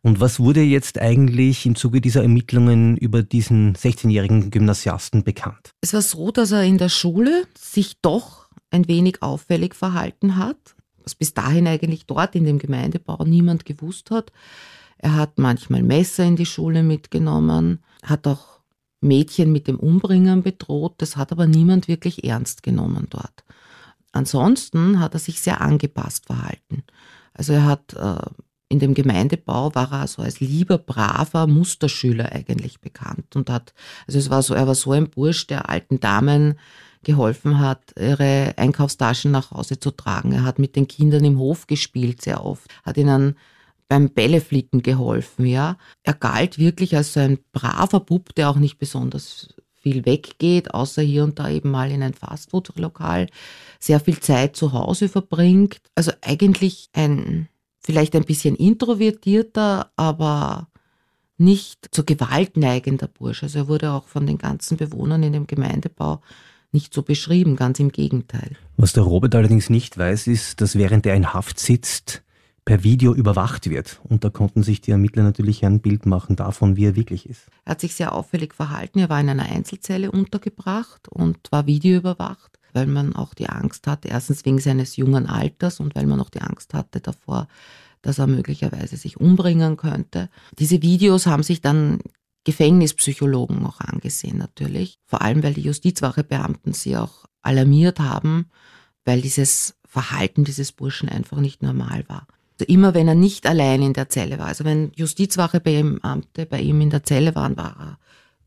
Und 0.00 0.20
was 0.20 0.38
wurde 0.38 0.60
jetzt 0.60 0.98
eigentlich 0.98 1.64
im 1.64 1.76
Zuge 1.76 2.00
dieser 2.00 2.22
Ermittlungen 2.22 2.96
über 2.96 3.22
diesen 3.22 3.74
16-jährigen 3.74 4.50
Gymnasiasten 4.50 5.24
bekannt? 5.24 5.70
Es 5.80 5.94
war 5.94 6.02
so, 6.02 6.30
dass 6.30 6.52
er 6.52 6.62
in 6.62 6.78
der 6.78 6.90
Schule 6.90 7.46
sich 7.58 8.00
doch 8.02 8.48
ein 8.70 8.86
wenig 8.88 9.22
auffällig 9.22 9.74
verhalten 9.74 10.36
hat, 10.36 10.58
was 11.02 11.14
bis 11.14 11.32
dahin 11.32 11.66
eigentlich 11.66 12.06
dort 12.06 12.34
in 12.34 12.44
dem 12.44 12.58
Gemeindebau 12.58 13.24
niemand 13.24 13.64
gewusst 13.64 14.10
hat. 14.10 14.32
Er 14.98 15.14
hat 15.16 15.38
manchmal 15.38 15.82
Messer 15.82 16.24
in 16.24 16.36
die 16.36 16.46
Schule 16.46 16.82
mitgenommen, 16.82 17.82
hat 18.02 18.26
auch 18.26 18.53
Mädchen 19.04 19.52
mit 19.52 19.68
dem 19.68 19.78
Umbringen 19.78 20.42
bedroht. 20.42 20.94
Das 20.98 21.16
hat 21.16 21.30
aber 21.30 21.46
niemand 21.46 21.88
wirklich 21.88 22.24
ernst 22.24 22.62
genommen 22.62 23.06
dort. 23.10 23.44
Ansonsten 24.12 25.00
hat 25.00 25.14
er 25.14 25.20
sich 25.20 25.40
sehr 25.40 25.60
angepasst 25.60 26.26
verhalten. 26.26 26.82
Also 27.32 27.52
er 27.52 27.64
hat 27.64 27.94
äh, 27.94 28.16
in 28.68 28.78
dem 28.78 28.94
Gemeindebau 28.94 29.74
war 29.74 29.92
er 29.92 30.06
so 30.06 30.22
als 30.22 30.40
lieber, 30.40 30.78
braver 30.78 31.46
Musterschüler 31.46 32.32
eigentlich 32.32 32.80
bekannt 32.80 33.36
und 33.36 33.50
hat, 33.50 33.74
also 34.06 34.18
es 34.18 34.30
war 34.30 34.42
so, 34.42 34.54
er 34.54 34.66
war 34.66 34.74
so 34.74 34.92
ein 34.92 35.10
Bursch, 35.10 35.46
der 35.46 35.68
alten 35.68 36.00
Damen 36.00 36.58
geholfen 37.04 37.58
hat, 37.58 37.92
ihre 37.98 38.54
Einkaufstaschen 38.56 39.30
nach 39.30 39.50
Hause 39.50 39.78
zu 39.78 39.90
tragen. 39.90 40.32
Er 40.32 40.42
hat 40.44 40.58
mit 40.58 40.74
den 40.74 40.88
Kindern 40.88 41.24
im 41.24 41.38
Hof 41.38 41.66
gespielt 41.66 42.22
sehr 42.22 42.44
oft, 42.44 42.68
hat 42.82 42.96
ihnen 42.96 43.36
beim 43.88 44.10
Bälleflicken 44.10 44.82
geholfen, 44.82 45.46
ja. 45.46 45.76
Er 46.02 46.14
galt 46.14 46.58
wirklich 46.58 46.96
als 46.96 47.12
so 47.12 47.20
ein 47.20 47.38
braver 47.52 48.00
Bub, 48.00 48.34
der 48.34 48.50
auch 48.50 48.56
nicht 48.56 48.78
besonders 48.78 49.48
viel 49.74 50.06
weggeht, 50.06 50.72
außer 50.72 51.02
hier 51.02 51.24
und 51.24 51.38
da 51.38 51.50
eben 51.50 51.70
mal 51.70 51.90
in 51.90 52.02
ein 52.02 52.14
Fastfood-Lokal, 52.14 53.28
sehr 53.78 54.00
viel 54.00 54.18
Zeit 54.18 54.56
zu 54.56 54.72
Hause 54.72 55.08
verbringt. 55.08 55.80
Also 55.94 56.12
eigentlich 56.22 56.88
ein 56.94 57.48
vielleicht 57.84 58.16
ein 58.16 58.24
bisschen 58.24 58.56
introvertierter, 58.56 59.90
aber 59.96 60.68
nicht 61.36 61.88
zur 61.90 62.06
Gewalt 62.06 62.56
neigender 62.56 63.08
Bursch. 63.08 63.42
Also 63.42 63.60
er 63.60 63.68
wurde 63.68 63.92
auch 63.92 64.08
von 64.08 64.26
den 64.26 64.38
ganzen 64.38 64.76
Bewohnern 64.76 65.22
in 65.22 65.32
dem 65.32 65.46
Gemeindebau 65.46 66.20
nicht 66.72 66.92
so 66.92 67.02
beschrieben, 67.02 67.56
ganz 67.56 67.78
im 67.78 67.92
Gegenteil. 67.92 68.56
Was 68.76 68.94
der 68.94 69.04
Robert 69.04 69.34
allerdings 69.34 69.70
nicht 69.70 69.96
weiß, 69.96 70.26
ist, 70.26 70.60
dass 70.60 70.76
während 70.76 71.06
er 71.06 71.14
in 71.14 71.32
Haft 71.32 71.60
sitzt, 71.60 72.23
per 72.64 72.82
Video 72.82 73.14
überwacht 73.14 73.68
wird. 73.68 74.00
Und 74.04 74.24
da 74.24 74.30
konnten 74.30 74.62
sich 74.62 74.80
die 74.80 74.90
Ermittler 74.90 75.22
natürlich 75.22 75.64
ein 75.64 75.80
Bild 75.80 76.06
machen 76.06 76.36
davon, 76.36 76.76
wie 76.76 76.86
er 76.86 76.96
wirklich 76.96 77.28
ist. 77.28 77.48
Er 77.64 77.72
hat 77.72 77.80
sich 77.80 77.94
sehr 77.94 78.12
auffällig 78.12 78.54
verhalten. 78.54 78.98
Er 78.98 79.08
war 79.08 79.20
in 79.20 79.28
einer 79.28 79.44
Einzelzelle 79.50 80.10
untergebracht 80.10 81.08
und 81.08 81.38
war 81.50 81.66
videoüberwacht, 81.66 82.58
weil 82.72 82.86
man 82.86 83.14
auch 83.14 83.34
die 83.34 83.48
Angst 83.48 83.86
hatte, 83.86 84.08
erstens 84.08 84.44
wegen 84.44 84.58
seines 84.58 84.96
jungen 84.96 85.26
Alters 85.26 85.80
und 85.80 85.94
weil 85.94 86.06
man 86.06 86.20
auch 86.20 86.30
die 86.30 86.40
Angst 86.40 86.74
hatte 86.74 87.00
davor, 87.00 87.48
dass 88.02 88.18
er 88.18 88.26
möglicherweise 88.26 88.96
sich 88.96 89.18
umbringen 89.18 89.76
könnte. 89.76 90.30
Diese 90.58 90.82
Videos 90.82 91.26
haben 91.26 91.42
sich 91.42 91.60
dann 91.60 92.00
Gefängnispsychologen 92.44 93.64
auch 93.64 93.80
angesehen 93.80 94.36
natürlich, 94.36 94.98
vor 95.06 95.22
allem 95.22 95.42
weil 95.42 95.54
die 95.54 95.62
Justizwachebeamten 95.62 96.74
sie 96.74 96.96
auch 96.96 97.24
alarmiert 97.40 98.00
haben, 98.00 98.50
weil 99.04 99.22
dieses 99.22 99.76
Verhalten 99.86 100.44
dieses 100.44 100.72
Burschen 100.72 101.08
einfach 101.08 101.38
nicht 101.38 101.62
normal 101.62 102.04
war. 102.08 102.26
Also 102.54 102.72
immer 102.72 102.94
wenn 102.94 103.08
er 103.08 103.14
nicht 103.14 103.46
allein 103.46 103.82
in 103.82 103.92
der 103.94 104.08
Zelle 104.08 104.38
war, 104.38 104.46
also 104.46 104.64
wenn 104.64 104.92
Justizwache 104.94 105.60
bei 105.60 105.80
ihm 105.80 105.98
Amte 106.02 106.46
bei 106.46 106.60
ihm 106.60 106.80
in 106.80 106.90
der 106.90 107.02
Zelle 107.02 107.34
waren, 107.34 107.56
war 107.56 107.76
er 107.78 107.98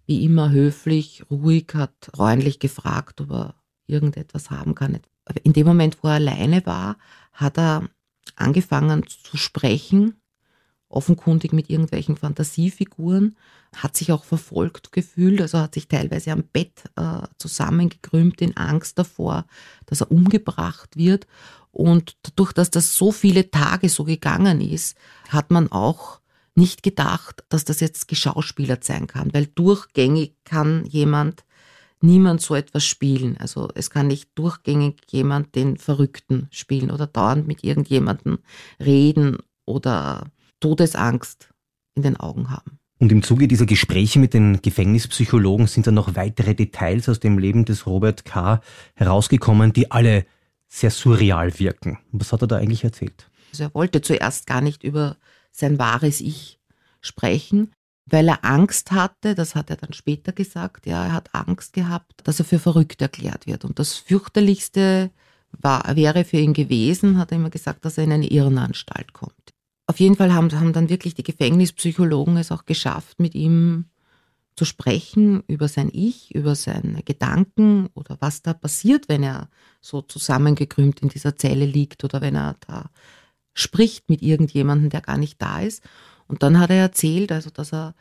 wie 0.06 0.24
immer 0.24 0.52
höflich, 0.52 1.24
ruhig, 1.30 1.74
hat 1.74 2.10
freundlich 2.16 2.60
gefragt, 2.60 3.20
ob 3.20 3.32
er 3.32 3.56
irgendetwas 3.88 4.50
haben 4.50 4.74
kann. 4.74 5.00
In 5.44 5.52
dem 5.52 5.68
Moment, 5.68 5.98
wo 6.02 6.08
er 6.08 6.16
alleine 6.16 6.66
war, 6.66 6.98
hat 7.34 7.58
er 7.58 7.90
angefangen 8.38 9.06
zu 9.08 9.36
sprechen, 9.36 10.22
offenkundig 10.90 11.54
mit 11.54 11.70
irgendwelchen 11.70 12.16
Fantasiefiguren, 12.18 13.36
hat 13.76 13.98
sich 13.98 14.12
auch 14.12 14.24
verfolgt 14.24 14.92
gefühlt, 14.92 15.42
also 15.42 15.60
hat 15.60 15.74
sich 15.74 15.88
teilweise 15.88 16.32
am 16.32 16.44
Bett 16.44 16.84
äh, 16.96 17.28
zusammengekrümmt 17.38 18.42
in 18.42 18.56
Angst 18.56 18.98
davor, 18.98 19.46
dass 19.86 20.02
er 20.02 20.12
umgebracht 20.12 20.96
wird. 20.96 21.28
Und 21.72 22.18
dadurch, 22.24 22.54
dass 22.54 22.72
das 22.72 22.96
so 22.96 23.12
viele 23.12 23.52
Tage 23.52 23.90
so 23.90 24.04
gegangen 24.04 24.62
ist, 24.62 24.98
hat 25.30 25.52
man 25.52 25.72
auch 25.72 26.22
nicht 26.56 26.82
gedacht, 26.82 27.44
dass 27.50 27.66
das 27.66 27.82
jetzt 27.82 28.08
geschauspielert 28.08 28.84
sein 28.84 29.06
kann, 29.06 29.34
weil 29.34 29.46
durchgängig 29.46 30.36
kann 30.44 30.86
jemand 30.86 31.44
niemand 32.02 32.42
so 32.42 32.56
etwas 32.56 32.86
spielen. 32.86 33.38
Also 33.38 33.70
es 33.76 33.90
kann 33.90 34.08
nicht 34.08 34.30
durchgängig 34.36 35.02
jemand 35.10 35.56
den 35.56 35.78
Verrückten 35.78 36.48
spielen 36.52 36.92
oder 36.92 37.08
dauernd 37.08 37.48
mit 37.48 37.64
irgendjemandem 37.64 38.40
reden 38.80 39.38
oder 39.66 40.28
Todesangst 40.60 41.50
in 41.96 42.04
den 42.04 42.18
Augen 42.18 42.50
haben. 42.50 42.80
Und 43.00 43.12
im 43.12 43.22
Zuge 43.22 43.48
dieser 43.48 43.66
Gespräche 43.66 44.20
mit 44.20 44.34
den 44.34 44.62
Gefängnispsychologen 44.62 45.68
sind 45.68 45.86
dann 45.86 45.94
noch 45.94 46.16
weitere 46.16 46.56
Details 46.56 47.08
aus 47.10 47.20
dem 47.20 47.38
Leben 47.38 47.66
des 47.66 47.86
Robert 47.86 48.26
K. 48.26 48.62
herausgekommen, 48.96 49.72
die 49.72 49.92
alle 49.92 50.26
sehr 50.68 50.90
surreal 50.90 51.60
wirken. 51.60 52.00
Was 52.12 52.34
hat 52.34 52.42
er 52.42 52.48
da 52.48 52.58
eigentlich 52.58 52.84
erzählt? 52.84 53.30
Also 53.52 53.64
er 53.66 53.74
wollte 53.74 54.02
zuerst 54.02 54.48
gar 54.48 54.62
nicht 54.62 54.84
über 54.84 55.18
sein 55.52 55.78
wahres 55.80 56.22
Ich 56.22 56.60
sprechen, 57.02 57.72
weil 58.06 58.28
er 58.28 58.44
Angst 58.44 58.92
hatte, 58.92 59.36
das 59.36 59.54
hat 59.54 59.70
er 59.70 59.76
dann 59.76 59.94
später 59.94 60.32
gesagt, 60.32 60.86
ja, 60.86 61.06
er 61.06 61.14
hat 61.14 61.34
Angst 61.36 61.74
gehabt, 61.74 62.22
dass 62.24 62.40
er 62.40 62.46
für 62.46 62.60
verrückt 62.60 63.02
erklärt 63.02 63.46
wird. 63.46 63.64
Und 63.64 63.80
das 63.80 63.96
fürchterlichste 63.96 65.12
war, 65.52 65.96
wäre 65.96 66.26
für 66.26 66.38
ihn 66.38 66.54
gewesen, 66.54 67.18
hat 67.18 67.32
er 67.32 67.38
immer 67.38 67.50
gesagt, 67.50 67.86
dass 67.86 67.98
er 67.98 68.06
in 68.06 68.12
eine 68.12 68.28
Irrenanstalt 68.28 69.14
kommt. 69.14 69.54
Auf 69.88 70.00
jeden 70.00 70.16
Fall 70.16 70.34
haben, 70.34 70.52
haben 70.52 70.74
dann 70.74 70.90
wirklich 70.90 71.14
die 71.14 71.24
Gefängnispsychologen 71.24 72.38
es 72.38 72.52
auch 72.52 72.66
geschafft, 72.66 73.20
mit 73.20 73.36
ihm 73.36 73.86
zu 74.58 74.66
sprechen 74.66 75.44
über 75.48 75.68
sein 75.68 75.90
Ich, 75.94 76.36
über 76.36 76.56
seine 76.56 77.04
Gedanken 77.04 77.88
oder 77.94 78.18
was 78.20 78.42
da 78.42 78.54
passiert, 78.54 79.08
wenn 79.08 79.24
er 79.24 79.50
so 79.80 80.02
zusammengekrümmt 80.02 81.00
in 81.02 81.10
dieser 81.10 81.38
Zelle 81.38 81.66
liegt 81.66 82.04
oder 82.04 82.22
wenn 82.22 82.36
er 82.36 82.58
da 82.68 82.90
spricht 83.54 84.10
mit 84.10 84.22
irgendjemandem, 84.22 84.90
der 84.90 85.02
gar 85.02 85.18
nicht 85.18 85.42
da 85.42 85.62
ist. 85.62 85.84
Und 86.28 86.44
dann 86.44 86.60
hat 86.60 86.70
er 86.70 86.78
erzählt, 86.78 87.32
also 87.32 87.50
dass 87.50 87.72
er 87.72 87.96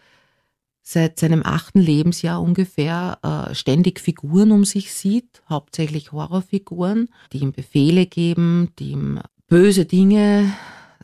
seit 0.82 1.18
seinem 1.18 1.42
achten 1.44 1.80
Lebensjahr 1.80 2.40
ungefähr 2.40 3.18
äh, 3.22 3.54
ständig 3.54 4.00
Figuren 4.00 4.50
um 4.50 4.64
sich 4.64 4.92
sieht, 4.92 5.42
hauptsächlich 5.48 6.12
Horrorfiguren, 6.12 7.08
die 7.32 7.38
ihm 7.38 7.52
Befehle 7.52 8.06
geben, 8.06 8.70
die 8.78 8.92
ihm 8.92 9.20
böse 9.48 9.84
Dinge 9.84 10.52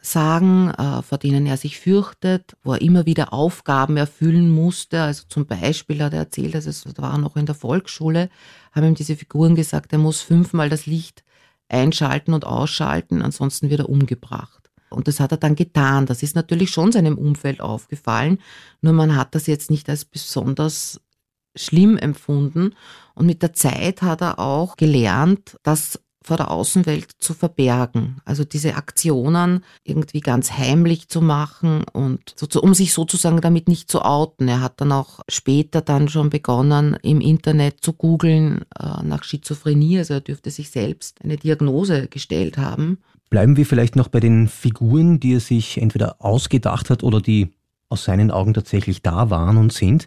sagen, 0.02 0.70
äh, 0.70 1.00
vor 1.02 1.18
denen 1.18 1.46
er 1.46 1.56
sich 1.56 1.78
fürchtet, 1.78 2.56
wo 2.62 2.72
er 2.72 2.82
immer 2.82 3.06
wieder 3.06 3.32
Aufgaben 3.32 3.96
erfüllen 3.96 4.50
musste. 4.50 5.00
Also 5.00 5.24
zum 5.28 5.46
Beispiel 5.46 6.02
hat 6.02 6.12
er 6.12 6.20
erzählt, 6.20 6.54
dass 6.54 6.66
es 6.66 6.84
war 6.98 7.16
noch 7.18 7.36
in 7.36 7.46
der 7.46 7.54
Volksschule, 7.54 8.28
haben 8.72 8.86
ihm 8.86 8.94
diese 8.94 9.16
Figuren 9.16 9.54
gesagt, 9.54 9.92
er 9.92 9.98
muss 9.98 10.20
fünfmal 10.20 10.68
das 10.68 10.86
Licht 10.86 11.22
einschalten 11.68 12.34
und 12.34 12.44
ausschalten, 12.44 13.22
ansonsten 13.22 13.70
wird 13.70 13.80
er 13.80 13.88
umgebracht. 13.88 14.70
Und 14.90 15.08
das 15.08 15.20
hat 15.20 15.32
er 15.32 15.38
dann 15.38 15.54
getan. 15.54 16.04
Das 16.04 16.22
ist 16.22 16.36
natürlich 16.36 16.70
schon 16.70 16.92
seinem 16.92 17.16
Umfeld 17.16 17.62
aufgefallen. 17.62 18.38
Nur 18.82 18.92
man 18.92 19.16
hat 19.16 19.34
das 19.34 19.46
jetzt 19.46 19.70
nicht 19.70 19.88
als 19.88 20.04
besonders 20.04 21.00
schlimm 21.56 21.96
empfunden. 21.96 22.74
Und 23.14 23.26
mit 23.26 23.42
der 23.42 23.54
Zeit 23.54 24.02
hat 24.02 24.20
er 24.20 24.38
auch 24.38 24.76
gelernt, 24.76 25.56
das 25.62 25.98
vor 26.24 26.36
der 26.36 26.50
Außenwelt 26.50 27.10
zu 27.18 27.34
verbergen. 27.34 28.16
Also 28.24 28.44
diese 28.44 28.76
Aktionen 28.76 29.64
irgendwie 29.84 30.20
ganz 30.20 30.52
heimlich 30.52 31.08
zu 31.08 31.20
machen 31.20 31.84
und 31.92 32.34
so, 32.36 32.60
um 32.60 32.74
sich 32.74 32.92
sozusagen 32.92 33.40
damit 33.40 33.68
nicht 33.68 33.90
zu 33.90 34.02
outen. 34.02 34.48
Er 34.48 34.60
hat 34.60 34.80
dann 34.80 34.92
auch 34.92 35.20
später 35.28 35.80
dann 35.80 36.08
schon 36.08 36.30
begonnen, 36.30 36.96
im 37.02 37.20
Internet 37.20 37.80
zu 37.80 37.92
googeln 37.92 38.64
äh, 38.78 39.02
nach 39.02 39.24
Schizophrenie. 39.24 39.98
Also 39.98 40.14
er 40.14 40.20
dürfte 40.20 40.50
sich 40.50 40.70
selbst 40.70 41.18
eine 41.22 41.36
Diagnose 41.36 42.08
gestellt 42.08 42.58
haben. 42.58 42.98
Bleiben 43.30 43.56
wir 43.56 43.64
vielleicht 43.64 43.96
noch 43.96 44.08
bei 44.08 44.20
den 44.20 44.46
Figuren, 44.46 45.18
die 45.18 45.34
er 45.34 45.40
sich 45.40 45.80
entweder 45.80 46.16
ausgedacht 46.18 46.90
hat 46.90 47.02
oder 47.02 47.20
die 47.20 47.48
aus 47.88 48.04
seinen 48.04 48.30
Augen 48.30 48.54
tatsächlich 48.54 49.02
da 49.02 49.30
waren 49.30 49.56
und 49.56 49.72
sind. 49.72 50.06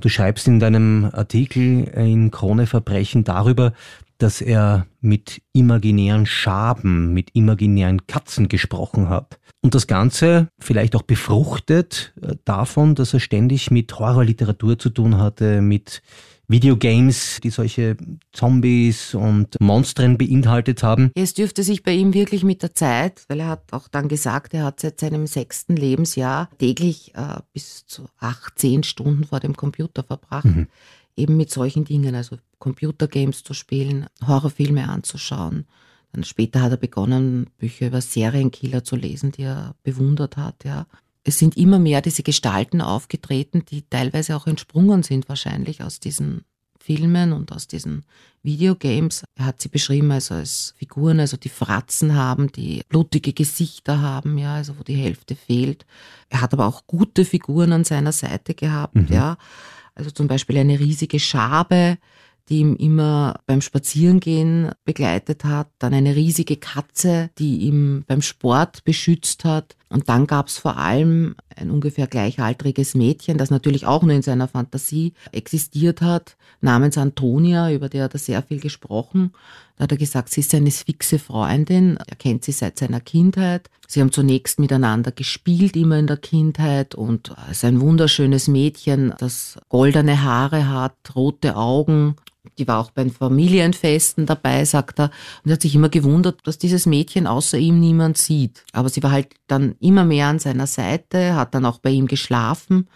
Du 0.00 0.08
schreibst 0.08 0.48
in 0.48 0.58
deinem 0.58 1.08
Artikel 1.12 1.84
in 1.84 2.32
Krone 2.32 2.66
Verbrechen 2.66 3.22
darüber, 3.22 3.72
dass 4.22 4.40
er 4.40 4.86
mit 5.00 5.42
imaginären 5.52 6.26
Schaben, 6.26 7.12
mit 7.12 7.30
imaginären 7.34 8.06
Katzen 8.06 8.48
gesprochen 8.48 9.08
hat. 9.08 9.40
Und 9.62 9.74
das 9.74 9.86
Ganze 9.86 10.48
vielleicht 10.58 10.94
auch 10.96 11.02
befruchtet 11.02 12.12
äh, 12.20 12.36
davon, 12.44 12.94
dass 12.94 13.14
er 13.14 13.20
ständig 13.20 13.70
mit 13.70 13.98
Horrorliteratur 13.98 14.78
zu 14.78 14.90
tun 14.90 15.18
hatte, 15.18 15.60
mit 15.60 16.02
Videogames, 16.48 17.40
die 17.42 17.50
solche 17.50 17.96
Zombies 18.32 19.14
und 19.14 19.56
Monstern 19.60 20.18
beinhaltet 20.18 20.82
haben. 20.82 21.10
Es 21.14 21.34
dürfte 21.34 21.62
sich 21.62 21.82
bei 21.82 21.92
ihm 21.92 22.14
wirklich 22.14 22.44
mit 22.44 22.62
der 22.62 22.74
Zeit, 22.74 23.24
weil 23.28 23.40
er 23.40 23.48
hat 23.48 23.72
auch 23.72 23.88
dann 23.88 24.08
gesagt, 24.08 24.52
er 24.52 24.64
hat 24.64 24.80
seit 24.80 25.00
seinem 25.00 25.26
sechsten 25.26 25.76
Lebensjahr 25.76 26.50
täglich 26.58 27.14
äh, 27.14 27.40
bis 27.52 27.86
zu 27.86 28.06
acht, 28.18 28.58
zehn 28.58 28.82
Stunden 28.82 29.24
vor 29.24 29.40
dem 29.40 29.56
Computer 29.56 30.02
verbracht. 30.02 30.44
Mhm. 30.44 30.68
Eben 31.16 31.36
mit 31.36 31.50
solchen 31.50 31.84
Dingen, 31.84 32.14
also 32.14 32.36
Computergames 32.58 33.42
zu 33.42 33.54
spielen, 33.54 34.06
Horrorfilme 34.26 34.88
anzuschauen. 34.88 35.66
Dann 36.12 36.24
später 36.24 36.62
hat 36.62 36.72
er 36.72 36.76
begonnen, 36.76 37.50
Bücher 37.58 37.88
über 37.88 38.00
Serienkiller 38.00 38.84
zu 38.84 38.96
lesen, 38.96 39.32
die 39.32 39.42
er 39.42 39.74
bewundert 39.82 40.36
hat, 40.36 40.64
ja 40.64 40.86
es 41.24 41.38
sind 41.38 41.56
immer 41.56 41.78
mehr 41.78 42.00
diese 42.00 42.22
Gestalten 42.22 42.80
aufgetreten, 42.80 43.64
die 43.64 43.88
teilweise 43.88 44.36
auch 44.36 44.46
entsprungen 44.46 45.02
sind 45.02 45.28
wahrscheinlich 45.28 45.82
aus 45.82 46.00
diesen 46.00 46.44
Filmen 46.82 47.32
und 47.32 47.52
aus 47.52 47.68
diesen 47.68 48.04
Videogames. 48.42 49.24
Er 49.36 49.46
hat 49.46 49.62
sie 49.62 49.68
beschrieben 49.68 50.10
also 50.10 50.34
als 50.34 50.74
Figuren, 50.76 51.20
also 51.20 51.36
die 51.36 51.48
Fratzen 51.48 52.14
haben, 52.14 52.50
die 52.50 52.82
blutige 52.88 53.32
Gesichter 53.32 54.00
haben, 54.00 54.36
ja, 54.38 54.56
also 54.56 54.78
wo 54.78 54.82
die 54.82 54.96
Hälfte 54.96 55.36
fehlt. 55.36 55.86
Er 56.28 56.40
hat 56.40 56.52
aber 56.52 56.66
auch 56.66 56.86
gute 56.86 57.24
Figuren 57.24 57.72
an 57.72 57.84
seiner 57.84 58.12
Seite 58.12 58.54
gehabt, 58.54 58.96
mhm. 58.96 59.06
ja. 59.10 59.36
Also 59.94 60.10
zum 60.10 60.26
Beispiel 60.26 60.56
eine 60.58 60.80
riesige 60.80 61.20
Schabe, 61.20 61.98
die 62.48 62.60
ihm 62.60 62.76
immer 62.76 63.40
beim 63.46 63.60
Spazierengehen 63.60 64.72
begleitet 64.84 65.44
hat, 65.44 65.68
dann 65.78 65.94
eine 65.94 66.16
riesige 66.16 66.56
Katze, 66.56 67.30
die 67.38 67.58
ihm 67.58 68.04
beim 68.06 68.22
Sport 68.22 68.84
beschützt 68.84 69.44
hat. 69.44 69.76
Und 69.92 70.08
dann 70.08 70.26
gab 70.26 70.48
es 70.48 70.58
vor 70.58 70.78
allem 70.78 71.36
ein 71.54 71.70
ungefähr 71.70 72.06
gleichaltriges 72.06 72.94
Mädchen, 72.94 73.36
das 73.36 73.50
natürlich 73.50 73.86
auch 73.86 74.02
nur 74.02 74.14
in 74.14 74.22
seiner 74.22 74.48
Fantasie 74.48 75.12
existiert 75.32 76.00
hat, 76.00 76.36
namens 76.60 76.96
Antonia, 76.96 77.70
über 77.70 77.88
die 77.88 78.00
hat 78.00 78.14
er 78.14 78.18
sehr 78.18 78.42
viel 78.42 78.58
gesprochen. 78.58 79.32
Da 79.76 79.84
hat 79.84 79.92
er 79.92 79.98
gesagt, 79.98 80.30
sie 80.30 80.40
ist 80.40 80.50
seine 80.50 80.70
fixe 80.70 81.18
Freundin, 81.18 81.98
er 82.06 82.16
kennt 82.16 82.44
sie 82.44 82.52
seit 82.52 82.78
seiner 82.78 83.00
Kindheit. 83.00 83.68
Sie 83.86 84.00
haben 84.00 84.12
zunächst 84.12 84.58
miteinander 84.58 85.12
gespielt, 85.12 85.76
immer 85.76 85.98
in 85.98 86.06
der 86.06 86.16
Kindheit, 86.16 86.94
und 86.94 87.34
ist 87.50 87.64
ein 87.64 87.80
wunderschönes 87.80 88.48
Mädchen, 88.48 89.12
das 89.18 89.58
goldene 89.68 90.22
Haare 90.22 90.68
hat, 90.68 90.96
rote 91.14 91.56
Augen 91.56 92.16
die 92.58 92.66
war 92.66 92.78
auch 92.78 92.90
bei 92.90 93.08
Familienfesten 93.08 94.26
dabei, 94.26 94.64
sagt 94.64 95.00
er. 95.00 95.10
Und 95.44 95.50
er 95.50 95.54
hat 95.54 95.62
sich 95.62 95.74
immer 95.74 95.88
gewundert, 95.88 96.40
dass 96.44 96.58
dieses 96.58 96.86
Mädchen 96.86 97.26
außer 97.26 97.58
ihm 97.58 97.78
niemand 97.78 98.18
sieht. 98.18 98.64
Aber 98.72 98.88
sie 98.88 99.02
war 99.02 99.12
halt 99.12 99.34
dann 99.46 99.76
immer 99.80 100.04
mehr 100.04 100.26
an 100.26 100.38
seiner 100.38 100.66
Seite, 100.66 101.34
hat 101.34 101.54
dann 101.54 101.64
auch 101.64 101.78
bei 101.78 101.90
ihm 101.90 102.06
geschlafen 102.06 102.88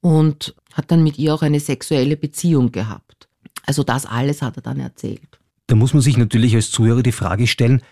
und 0.00 0.54
hat 0.72 0.90
dann 0.90 1.02
mit 1.02 1.18
ihr 1.18 1.34
auch 1.34 1.42
eine 1.42 1.60
sexuelle 1.60 2.16
Beziehung 2.16 2.72
gehabt. 2.72 3.28
Also 3.66 3.82
das 3.82 4.06
alles 4.06 4.42
hat 4.42 4.56
er 4.56 4.62
dann 4.62 4.80
erzählt. 4.80 5.38
Da 5.66 5.76
muss 5.76 5.92
man 5.92 6.02
sich 6.02 6.16
natürlich 6.16 6.54
als 6.54 6.70
Zuhörer 6.70 7.02
die 7.02 7.12
Frage 7.12 7.46
stellen, 7.46 7.82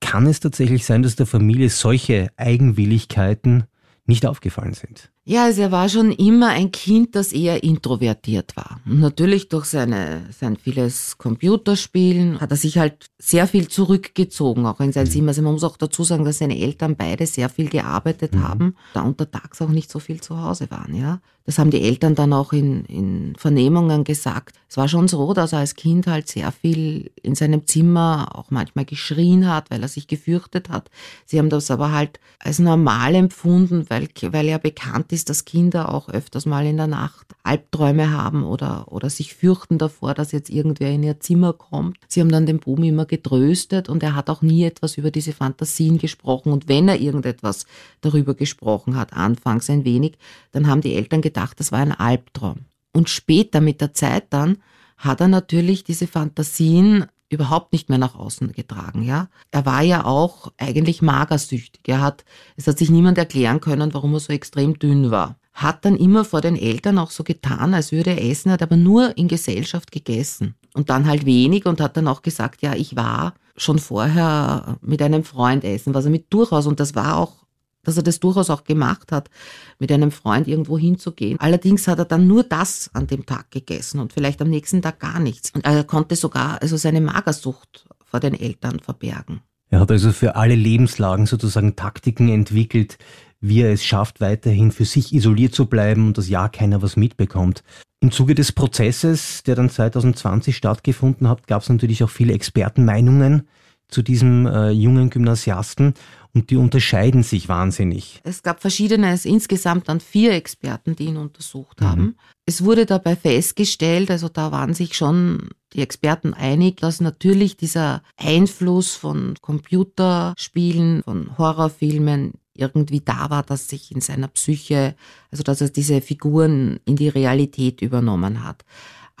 kann 0.00 0.26
es 0.26 0.40
tatsächlich 0.40 0.86
sein, 0.86 1.02
dass 1.02 1.16
der 1.16 1.26
Familie 1.26 1.70
solche 1.70 2.30
Eigenwilligkeiten 2.36 3.64
nicht 4.06 4.26
aufgefallen 4.26 4.74
sind? 4.74 5.10
Ja, 5.28 5.44
also 5.44 5.60
er 5.60 5.70
war 5.70 5.90
schon 5.90 6.10
immer 6.10 6.48
ein 6.48 6.72
Kind, 6.72 7.14
das 7.14 7.34
eher 7.34 7.62
introvertiert 7.62 8.56
war. 8.56 8.80
Und 8.86 9.00
natürlich 9.00 9.50
durch 9.50 9.66
seine, 9.66 10.22
sein 10.30 10.56
vieles 10.56 11.18
Computerspielen 11.18 12.40
hat 12.40 12.50
er 12.50 12.56
sich 12.56 12.78
halt 12.78 13.10
sehr 13.18 13.46
viel 13.46 13.68
zurückgezogen, 13.68 14.64
auch 14.64 14.80
in 14.80 14.92
sein 14.92 15.04
mhm. 15.04 15.10
Zimmer. 15.10 15.28
Also 15.28 15.42
man 15.42 15.52
muss 15.52 15.64
auch 15.64 15.76
dazu 15.76 16.02
sagen, 16.02 16.24
dass 16.24 16.38
seine 16.38 16.58
Eltern 16.58 16.96
beide 16.96 17.26
sehr 17.26 17.50
viel 17.50 17.68
gearbeitet 17.68 18.34
mhm. 18.34 18.48
haben, 18.48 18.76
da 18.94 19.02
untertags 19.02 19.60
auch 19.60 19.68
nicht 19.68 19.90
so 19.90 19.98
viel 19.98 20.22
zu 20.22 20.40
Hause 20.40 20.70
waren, 20.70 20.94
ja. 20.94 21.20
Das 21.48 21.58
haben 21.58 21.70
die 21.70 21.80
Eltern 21.80 22.14
dann 22.14 22.34
auch 22.34 22.52
in, 22.52 22.84
in 22.84 23.34
Vernehmungen 23.38 24.04
gesagt. 24.04 24.54
Es 24.68 24.76
war 24.76 24.86
schon 24.86 25.08
so, 25.08 25.32
dass 25.32 25.54
er 25.54 25.60
als 25.60 25.76
Kind 25.76 26.06
halt 26.06 26.28
sehr 26.28 26.52
viel 26.52 27.10
in 27.22 27.34
seinem 27.34 27.66
Zimmer 27.66 28.28
auch 28.34 28.50
manchmal 28.50 28.84
geschrien 28.84 29.48
hat, 29.48 29.70
weil 29.70 29.80
er 29.80 29.88
sich 29.88 30.08
gefürchtet 30.08 30.68
hat. 30.68 30.90
Sie 31.24 31.38
haben 31.38 31.48
das 31.48 31.70
aber 31.70 31.90
halt 31.90 32.20
als 32.38 32.58
normal 32.58 33.14
empfunden, 33.14 33.86
weil, 33.88 34.10
weil 34.30 34.44
ja 34.44 34.58
bekannt 34.58 35.10
ist, 35.10 35.17
dass 35.24 35.44
Kinder 35.44 35.94
auch 35.94 36.08
öfters 36.08 36.46
mal 36.46 36.66
in 36.66 36.76
der 36.76 36.86
Nacht 36.86 37.26
Albträume 37.42 38.10
haben 38.10 38.44
oder, 38.44 38.90
oder 38.92 39.10
sich 39.10 39.34
fürchten 39.34 39.78
davor, 39.78 40.14
dass 40.14 40.32
jetzt 40.32 40.50
irgendwer 40.50 40.90
in 40.90 41.02
ihr 41.02 41.20
Zimmer 41.20 41.52
kommt. 41.52 41.98
Sie 42.08 42.20
haben 42.20 42.32
dann 42.32 42.46
den 42.46 42.58
Buben 42.58 42.84
immer 42.84 43.06
getröstet 43.06 43.88
und 43.88 44.02
er 44.02 44.14
hat 44.14 44.30
auch 44.30 44.42
nie 44.42 44.64
etwas 44.64 44.96
über 44.96 45.10
diese 45.10 45.32
Fantasien 45.32 45.98
gesprochen. 45.98 46.52
Und 46.52 46.68
wenn 46.68 46.88
er 46.88 47.00
irgendetwas 47.00 47.66
darüber 48.00 48.34
gesprochen 48.34 48.96
hat, 48.96 49.12
anfangs 49.12 49.70
ein 49.70 49.84
wenig, 49.84 50.18
dann 50.52 50.66
haben 50.66 50.80
die 50.80 50.94
Eltern 50.94 51.22
gedacht, 51.22 51.58
das 51.60 51.72
war 51.72 51.80
ein 51.80 51.92
Albtraum. 51.92 52.66
Und 52.92 53.08
später 53.08 53.60
mit 53.60 53.80
der 53.80 53.94
Zeit 53.94 54.26
dann 54.30 54.58
hat 54.96 55.20
er 55.20 55.28
natürlich 55.28 55.84
diese 55.84 56.06
Fantasien 56.06 57.06
überhaupt 57.30 57.72
nicht 57.72 57.88
mehr 57.88 57.98
nach 57.98 58.14
außen 58.14 58.52
getragen, 58.52 59.02
ja. 59.02 59.28
Er 59.50 59.66
war 59.66 59.82
ja 59.82 60.04
auch 60.04 60.52
eigentlich 60.56 61.02
magersüchtig. 61.02 61.82
Er 61.86 62.00
hat, 62.00 62.24
es 62.56 62.66
hat 62.66 62.78
sich 62.78 62.90
niemand 62.90 63.18
erklären 63.18 63.60
können, 63.60 63.92
warum 63.94 64.14
er 64.14 64.20
so 64.20 64.32
extrem 64.32 64.78
dünn 64.78 65.10
war. 65.10 65.36
Hat 65.52 65.84
dann 65.84 65.96
immer 65.96 66.24
vor 66.24 66.40
den 66.40 66.56
Eltern 66.56 66.98
auch 66.98 67.10
so 67.10 67.24
getan, 67.24 67.74
als 67.74 67.92
würde 67.92 68.10
er 68.10 68.24
essen, 68.24 68.52
hat 68.52 68.62
aber 68.62 68.76
nur 68.76 69.16
in 69.18 69.28
Gesellschaft 69.28 69.90
gegessen. 69.90 70.54
Und 70.74 70.90
dann 70.90 71.06
halt 71.06 71.26
wenig 71.26 71.66
und 71.66 71.80
hat 71.80 71.96
dann 71.96 72.08
auch 72.08 72.22
gesagt, 72.22 72.62
ja, 72.62 72.74
ich 72.74 72.94
war 72.96 73.34
schon 73.56 73.78
vorher 73.78 74.78
mit 74.80 75.02
einem 75.02 75.24
Freund 75.24 75.64
essen, 75.64 75.94
was 75.94 76.04
er 76.04 76.12
mit 76.12 76.32
durchaus, 76.32 76.66
und 76.66 76.78
das 76.78 76.94
war 76.94 77.16
auch 77.16 77.47
dass 77.82 77.96
er 77.96 78.02
das 78.02 78.20
durchaus 78.20 78.50
auch 78.50 78.64
gemacht 78.64 79.12
hat, 79.12 79.30
mit 79.78 79.90
einem 79.92 80.10
Freund 80.10 80.48
irgendwo 80.48 80.78
hinzugehen. 80.78 81.38
Allerdings 81.40 81.88
hat 81.88 81.98
er 81.98 82.04
dann 82.04 82.26
nur 82.26 82.42
das 82.42 82.90
an 82.92 83.06
dem 83.06 83.26
Tag 83.26 83.50
gegessen 83.50 84.00
und 84.00 84.12
vielleicht 84.12 84.42
am 84.42 84.50
nächsten 84.50 84.82
Tag 84.82 85.00
gar 85.00 85.20
nichts. 85.20 85.50
Und 85.54 85.64
er 85.64 85.84
konnte 85.84 86.16
sogar 86.16 86.60
also 86.60 86.76
seine 86.76 87.00
Magersucht 87.00 87.86
vor 88.04 88.20
den 88.20 88.34
Eltern 88.34 88.80
verbergen. 88.80 89.40
Er 89.70 89.80
hat 89.80 89.90
also 89.90 90.12
für 90.12 90.36
alle 90.36 90.54
Lebenslagen 90.54 91.26
sozusagen 91.26 91.76
Taktiken 91.76 92.28
entwickelt, 92.28 92.98
wie 93.40 93.60
er 93.60 93.72
es 93.72 93.84
schafft, 93.84 94.20
weiterhin 94.20 94.72
für 94.72 94.84
sich 94.84 95.14
isoliert 95.14 95.54
zu 95.54 95.66
bleiben 95.66 96.08
und 96.08 96.18
dass 96.18 96.28
ja 96.28 96.48
keiner 96.48 96.82
was 96.82 96.96
mitbekommt. 96.96 97.62
Im 98.00 98.10
Zuge 98.10 98.34
des 98.34 98.52
Prozesses, 98.52 99.42
der 99.42 99.56
dann 99.56 99.70
2020 99.70 100.56
stattgefunden 100.56 101.28
hat, 101.28 101.46
gab 101.46 101.62
es 101.62 101.68
natürlich 101.68 102.02
auch 102.02 102.10
viele 102.10 102.32
Expertenmeinungen 102.32 103.48
zu 103.88 104.02
diesem 104.02 104.46
äh, 104.46 104.70
jungen 104.70 105.10
Gymnasiasten 105.10 105.94
und 106.38 106.50
die 106.50 106.56
unterscheiden 106.56 107.24
sich 107.24 107.48
wahnsinnig. 107.48 108.20
Es 108.22 108.42
gab 108.42 108.60
verschiedene, 108.60 109.08
also 109.08 109.28
insgesamt 109.28 109.88
dann 109.88 109.98
vier 109.98 110.32
Experten, 110.32 110.94
die 110.94 111.06
ihn 111.06 111.16
untersucht 111.16 111.80
haben. 111.80 112.02
Mhm. 112.02 112.14
Es 112.46 112.64
wurde 112.64 112.86
dabei 112.86 113.16
festgestellt, 113.16 114.10
also 114.10 114.28
da 114.28 114.52
waren 114.52 114.72
sich 114.72 114.96
schon 114.96 115.50
die 115.72 115.82
Experten 115.82 116.34
einig, 116.34 116.76
dass 116.76 117.00
natürlich 117.00 117.56
dieser 117.56 118.02
Einfluss 118.16 118.94
von 118.94 119.34
Computerspielen, 119.40 121.02
von 121.02 121.36
Horrorfilmen 121.36 122.34
irgendwie 122.54 123.00
da 123.00 123.30
war, 123.30 123.42
dass 123.42 123.68
sich 123.68 123.92
in 123.92 124.00
seiner 124.00 124.28
Psyche, 124.28 124.94
also 125.30 125.42
dass 125.42 125.60
er 125.60 125.70
diese 125.70 126.00
Figuren 126.00 126.80
in 126.84 126.96
die 126.96 127.08
Realität 127.08 127.82
übernommen 127.82 128.44
hat. 128.44 128.64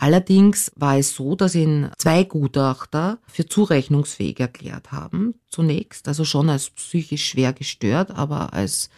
Allerdings 0.00 0.70
war 0.76 0.96
es 0.96 1.12
so, 1.12 1.34
dass 1.34 1.56
ihn 1.56 1.90
zwei 1.98 2.22
Gutachter 2.22 3.18
für 3.26 3.46
zurechnungsfähig 3.46 4.38
erklärt 4.38 4.92
haben, 4.92 5.34
zunächst, 5.48 6.06
also 6.06 6.24
schon 6.24 6.48
als 6.50 6.70
psychisch 6.70 7.28
schwer 7.28 7.52
gestört, 7.52 8.12
aber 8.12 8.52
als 8.52 8.90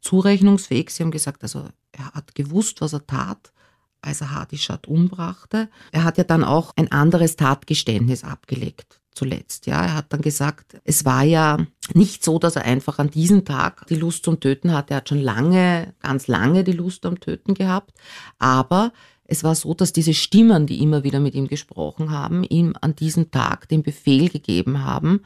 zurechnungsfähig. 0.00 0.90
Sie 0.90 1.04
haben 1.04 1.12
gesagt, 1.12 1.44
also 1.44 1.68
er 1.92 2.10
hat 2.12 2.34
gewusst, 2.34 2.80
was 2.80 2.92
er 2.92 3.06
tat, 3.06 3.52
als 4.00 4.20
er 4.20 4.32
Hardishat 4.32 4.88
umbrachte. 4.88 5.68
Er 5.92 6.02
hat 6.02 6.18
ja 6.18 6.24
dann 6.24 6.42
auch 6.42 6.72
ein 6.74 6.90
anderes 6.90 7.36
Tatgeständnis 7.36 8.24
abgelegt 8.24 9.00
zuletzt. 9.14 9.66
Ja, 9.66 9.84
er 9.84 9.94
hat 9.94 10.12
dann 10.12 10.22
gesagt, 10.22 10.80
es 10.82 11.04
war 11.04 11.22
ja 11.22 11.58
nicht 11.94 12.24
so, 12.24 12.40
dass 12.40 12.56
er 12.56 12.64
einfach 12.64 12.98
an 12.98 13.10
diesem 13.10 13.44
Tag 13.44 13.86
die 13.86 13.94
Lust 13.94 14.24
zum 14.24 14.40
Töten 14.40 14.72
hatte. 14.72 14.94
Er 14.94 14.96
hat 14.98 15.08
schon 15.08 15.20
lange, 15.20 15.94
ganz 16.00 16.26
lange 16.26 16.64
die 16.64 16.72
Lust 16.72 17.06
am 17.06 17.20
Töten 17.20 17.54
gehabt. 17.54 17.92
Aber 18.40 18.92
es 19.32 19.42
war 19.42 19.54
so, 19.54 19.72
dass 19.72 19.94
diese 19.94 20.12
Stimmen, 20.12 20.66
die 20.66 20.82
immer 20.82 21.04
wieder 21.04 21.18
mit 21.18 21.34
ihm 21.34 21.48
gesprochen 21.48 22.10
haben, 22.10 22.44
ihm 22.44 22.74
an 22.82 22.94
diesem 22.94 23.30
Tag 23.30 23.66
den 23.66 23.82
Befehl 23.82 24.28
gegeben 24.28 24.84
haben, 24.84 25.22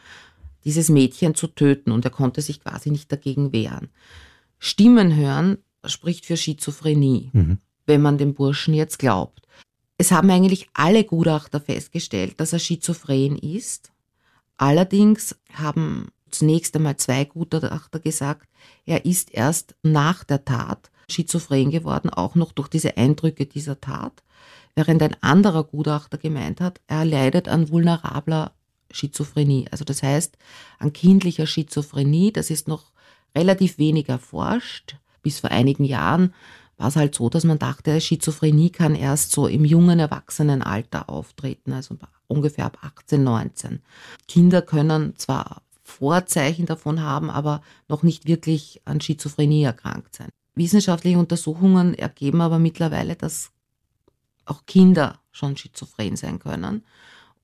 dieses 0.64 0.88
Mädchen 0.88 1.35
zu 1.35 1.49
töten 1.49 1.90
und 1.90 2.05
er 2.05 2.12
konnte 2.12 2.40
sich 2.40 2.62
quasi 2.62 2.92
nicht 2.92 3.11
dagegen 3.11 3.53
wehren. 3.53 3.88
Stimmen 4.61 5.16
hören 5.16 5.59
spricht 5.85 6.25
für 6.25 6.37
Schizophrenie, 6.37 7.31
mhm. 7.33 7.59
wenn 7.85 8.01
man 8.01 8.16
dem 8.16 8.35
Burschen 8.35 8.75
jetzt 8.75 9.01
glaubt. 9.01 9.42
Es 9.99 10.12
haben 10.12 10.31
eigentlich 10.31 10.69
alle 10.73 11.03
Gutachter 11.03 11.61
festgestellt, 11.61 12.38
dass 12.38 12.53
er 12.53 12.61
schizophren 12.61 13.37
ist. 13.37 13.90
Allerdings 14.57 15.35
haben 15.53 16.12
zunächst 16.31 16.77
einmal 16.77 16.97
zwei 16.97 17.25
Gutachter 17.25 17.99
gesagt, 17.99 18.49
er 18.85 19.05
ist 19.05 19.35
erst 19.35 19.75
nach 19.83 20.23
der 20.23 20.45
Tat 20.45 20.92
schizophren 21.09 21.71
geworden, 21.71 22.11
auch 22.11 22.35
noch 22.35 22.53
durch 22.53 22.69
diese 22.69 22.97
Eindrücke 22.97 23.47
dieser 23.47 23.81
Tat, 23.81 24.23
während 24.75 25.03
ein 25.03 25.16
anderer 25.23 25.64
Gutachter 25.64 26.19
gemeint 26.19 26.61
hat, 26.61 26.81
er 26.87 27.05
leidet 27.05 27.49
an 27.49 27.71
vulnerabler 27.71 28.53
Schizophrenie. 28.90 29.66
Also 29.71 29.85
das 29.85 30.03
heißt, 30.03 30.37
an 30.79 30.92
kindlicher 30.92 31.47
Schizophrenie, 31.47 32.33
das 32.33 32.51
ist 32.51 32.69
noch 32.69 32.92
relativ 33.37 33.79
wenig 33.79 34.09
erforscht. 34.09 34.97
Bis 35.23 35.40
vor 35.40 35.51
einigen 35.51 35.85
Jahren 35.85 36.35
war 36.77 36.88
es 36.88 36.97
halt 36.97 37.14
so, 37.14 37.29
dass 37.29 37.45
man 37.45 37.59
dachte, 37.59 38.01
Schizophrenie 38.01 38.71
kann 38.71 38.95
erst 38.95 39.33
so 39.33 39.47
im 39.47 39.64
jungen 39.64 39.99
Erwachsenenalter 39.99 41.09
auftreten, 41.09 41.73
also 41.73 41.97
ungefähr 42.27 42.66
ab 42.66 42.79
18, 42.83 43.23
19. 43.23 43.83
Kinder 44.29 44.62
können 44.62 45.16
zwar 45.16 45.62
Vorzeichen 45.83 46.66
davon 46.66 47.01
haben, 47.01 47.31
aber 47.31 47.62
noch 47.88 48.03
nicht 48.03 48.27
wirklich 48.27 48.83
an 48.85 49.01
Schizophrenie 49.01 49.62
erkrankt 49.62 50.14
sein. 50.14 50.29
Wissenschaftliche 50.57 51.19
Untersuchungen 51.19 51.95
ergeben 51.95 52.40
aber 52.40 52.59
mittlerweile, 52.59 53.14
dass 53.14 53.53
auch 54.47 54.64
Kinder 54.66 55.21
schon 55.31 55.57
schizophren 55.57 56.16
sein 56.16 56.38
können. 56.38 56.85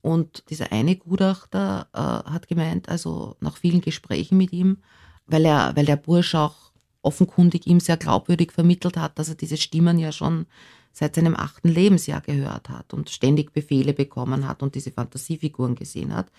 Und 0.00 0.44
dieser 0.50 0.72
eine 0.72 0.96
Gutachter 0.96 1.88
äh, 1.92 1.98
hat 1.98 2.48
gemeint, 2.48 2.88
also 2.88 3.36
nach 3.40 3.56
vielen 3.56 3.82
Gesprächen 3.82 4.38
mit 4.38 4.52
ihm, 4.52 4.78
weil 5.26 5.44
er, 5.44 5.76
weil 5.76 5.84
der 5.84 5.96
Bursch 5.96 6.34
auch 6.34 6.72
offenkundig 7.02 7.66
ihm 7.66 7.80
sehr 7.80 7.96
glaubwürdig 7.96 8.52
vermittelt 8.52 8.96
hat, 8.96 9.18
dass 9.18 9.28
er 9.28 9.34
diese 9.34 9.56
Stimmen 9.56 9.98
ja 9.98 10.10
schon 10.10 10.46
seit 10.92 11.14
seinem 11.14 11.36
achten 11.36 11.68
Lebensjahr 11.68 12.20
gehört 12.20 12.68
hat 12.68 12.92
und 12.94 13.10
ständig 13.10 13.52
Befehle 13.52 13.92
bekommen 13.92 14.46
hat 14.46 14.62
und 14.62 14.74
diese 14.74 14.90
Fantasiefiguren 14.90 15.74
gesehen 15.74 16.14
hat, 16.14 16.30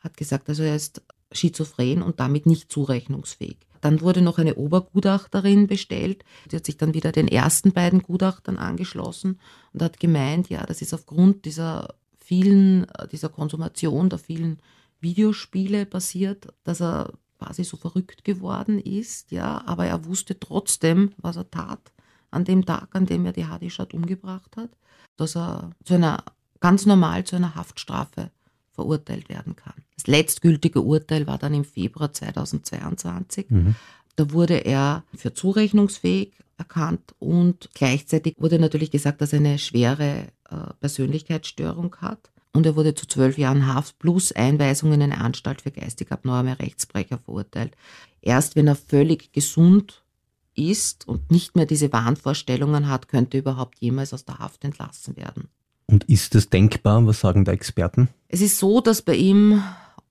hat 0.00 0.16
gesagt, 0.16 0.48
also 0.48 0.62
er 0.62 0.76
ist 0.76 1.02
schizophren 1.36 2.02
und 2.02 2.20
damit 2.20 2.46
nicht 2.46 2.70
zurechnungsfähig. 2.70 3.58
Dann 3.80 4.00
wurde 4.00 4.22
noch 4.22 4.38
eine 4.38 4.54
Obergutachterin 4.54 5.66
bestellt. 5.66 6.24
Die 6.50 6.56
hat 6.56 6.64
sich 6.64 6.78
dann 6.78 6.94
wieder 6.94 7.12
den 7.12 7.28
ersten 7.28 7.72
beiden 7.72 8.02
Gutachtern 8.02 8.56
angeschlossen 8.56 9.38
und 9.72 9.82
hat 9.82 10.00
gemeint, 10.00 10.48
ja, 10.48 10.64
das 10.64 10.80
ist 10.80 10.94
aufgrund 10.94 11.44
dieser 11.44 11.94
vielen, 12.18 12.86
dieser 13.12 13.28
Konsumation 13.28 14.08
der 14.08 14.18
vielen 14.18 14.58
Videospiele 15.00 15.84
passiert, 15.84 16.48
dass 16.64 16.80
er 16.80 17.12
quasi 17.38 17.64
so 17.64 17.76
verrückt 17.76 18.24
geworden 18.24 18.78
ist, 18.78 19.30
ja, 19.30 19.62
aber 19.66 19.84
er 19.84 20.06
wusste 20.06 20.38
trotzdem, 20.40 21.12
was 21.18 21.36
er 21.36 21.50
tat 21.50 21.92
an 22.30 22.44
dem 22.44 22.64
Tag, 22.64 22.88
an 22.92 23.06
dem 23.06 23.26
er 23.26 23.32
die 23.32 23.46
Hadishat 23.46 23.92
umgebracht 23.92 24.56
hat, 24.56 24.70
dass 25.16 25.36
er 25.36 25.70
zu 25.84 25.94
einer 25.94 26.24
ganz 26.60 26.86
normal 26.86 27.24
zu 27.24 27.36
einer 27.36 27.54
Haftstrafe 27.54 28.30
verurteilt 28.74 29.28
werden 29.28 29.56
kann. 29.56 29.74
Das 29.96 30.06
letztgültige 30.06 30.82
Urteil 30.82 31.26
war 31.26 31.38
dann 31.38 31.54
im 31.54 31.64
Februar 31.64 32.12
2022. 32.12 33.46
Mhm. 33.50 33.74
Da 34.16 34.30
wurde 34.30 34.64
er 34.64 35.04
für 35.14 35.34
zurechnungsfähig 35.34 36.32
erkannt 36.56 37.14
und 37.18 37.70
gleichzeitig 37.74 38.36
wurde 38.38 38.58
natürlich 38.58 38.90
gesagt, 38.90 39.20
dass 39.20 39.32
er 39.32 39.40
eine 39.40 39.58
schwere 39.58 40.28
äh, 40.50 40.56
Persönlichkeitsstörung 40.80 41.96
hat. 42.00 42.30
Und 42.52 42.66
er 42.66 42.76
wurde 42.76 42.94
zu 42.94 43.08
zwölf 43.08 43.36
Jahren 43.36 43.66
Haft 43.66 43.98
plus 43.98 44.30
Einweisung 44.30 44.92
in 44.92 45.02
eine 45.02 45.20
Anstalt 45.20 45.62
für 45.62 45.72
geistig 45.72 46.12
abnorme 46.12 46.56
Rechtsbrecher 46.60 47.18
verurteilt. 47.18 47.76
Erst 48.22 48.54
wenn 48.54 48.68
er 48.68 48.76
völlig 48.76 49.32
gesund 49.32 50.04
ist 50.54 51.08
und 51.08 51.32
nicht 51.32 51.56
mehr 51.56 51.66
diese 51.66 51.92
Wahnvorstellungen 51.92 52.88
hat, 52.88 53.08
könnte 53.08 53.38
er 53.38 53.40
überhaupt 53.40 53.80
jemals 53.80 54.14
aus 54.14 54.24
der 54.24 54.38
Haft 54.38 54.64
entlassen 54.64 55.16
werden. 55.16 55.48
Und 55.86 56.04
ist 56.04 56.34
das 56.34 56.48
denkbar? 56.48 57.06
Was 57.06 57.20
sagen 57.20 57.44
da 57.44 57.52
Experten? 57.52 58.08
Es 58.28 58.40
ist 58.40 58.58
so, 58.58 58.80
dass 58.80 59.02
bei 59.02 59.14
ihm 59.14 59.62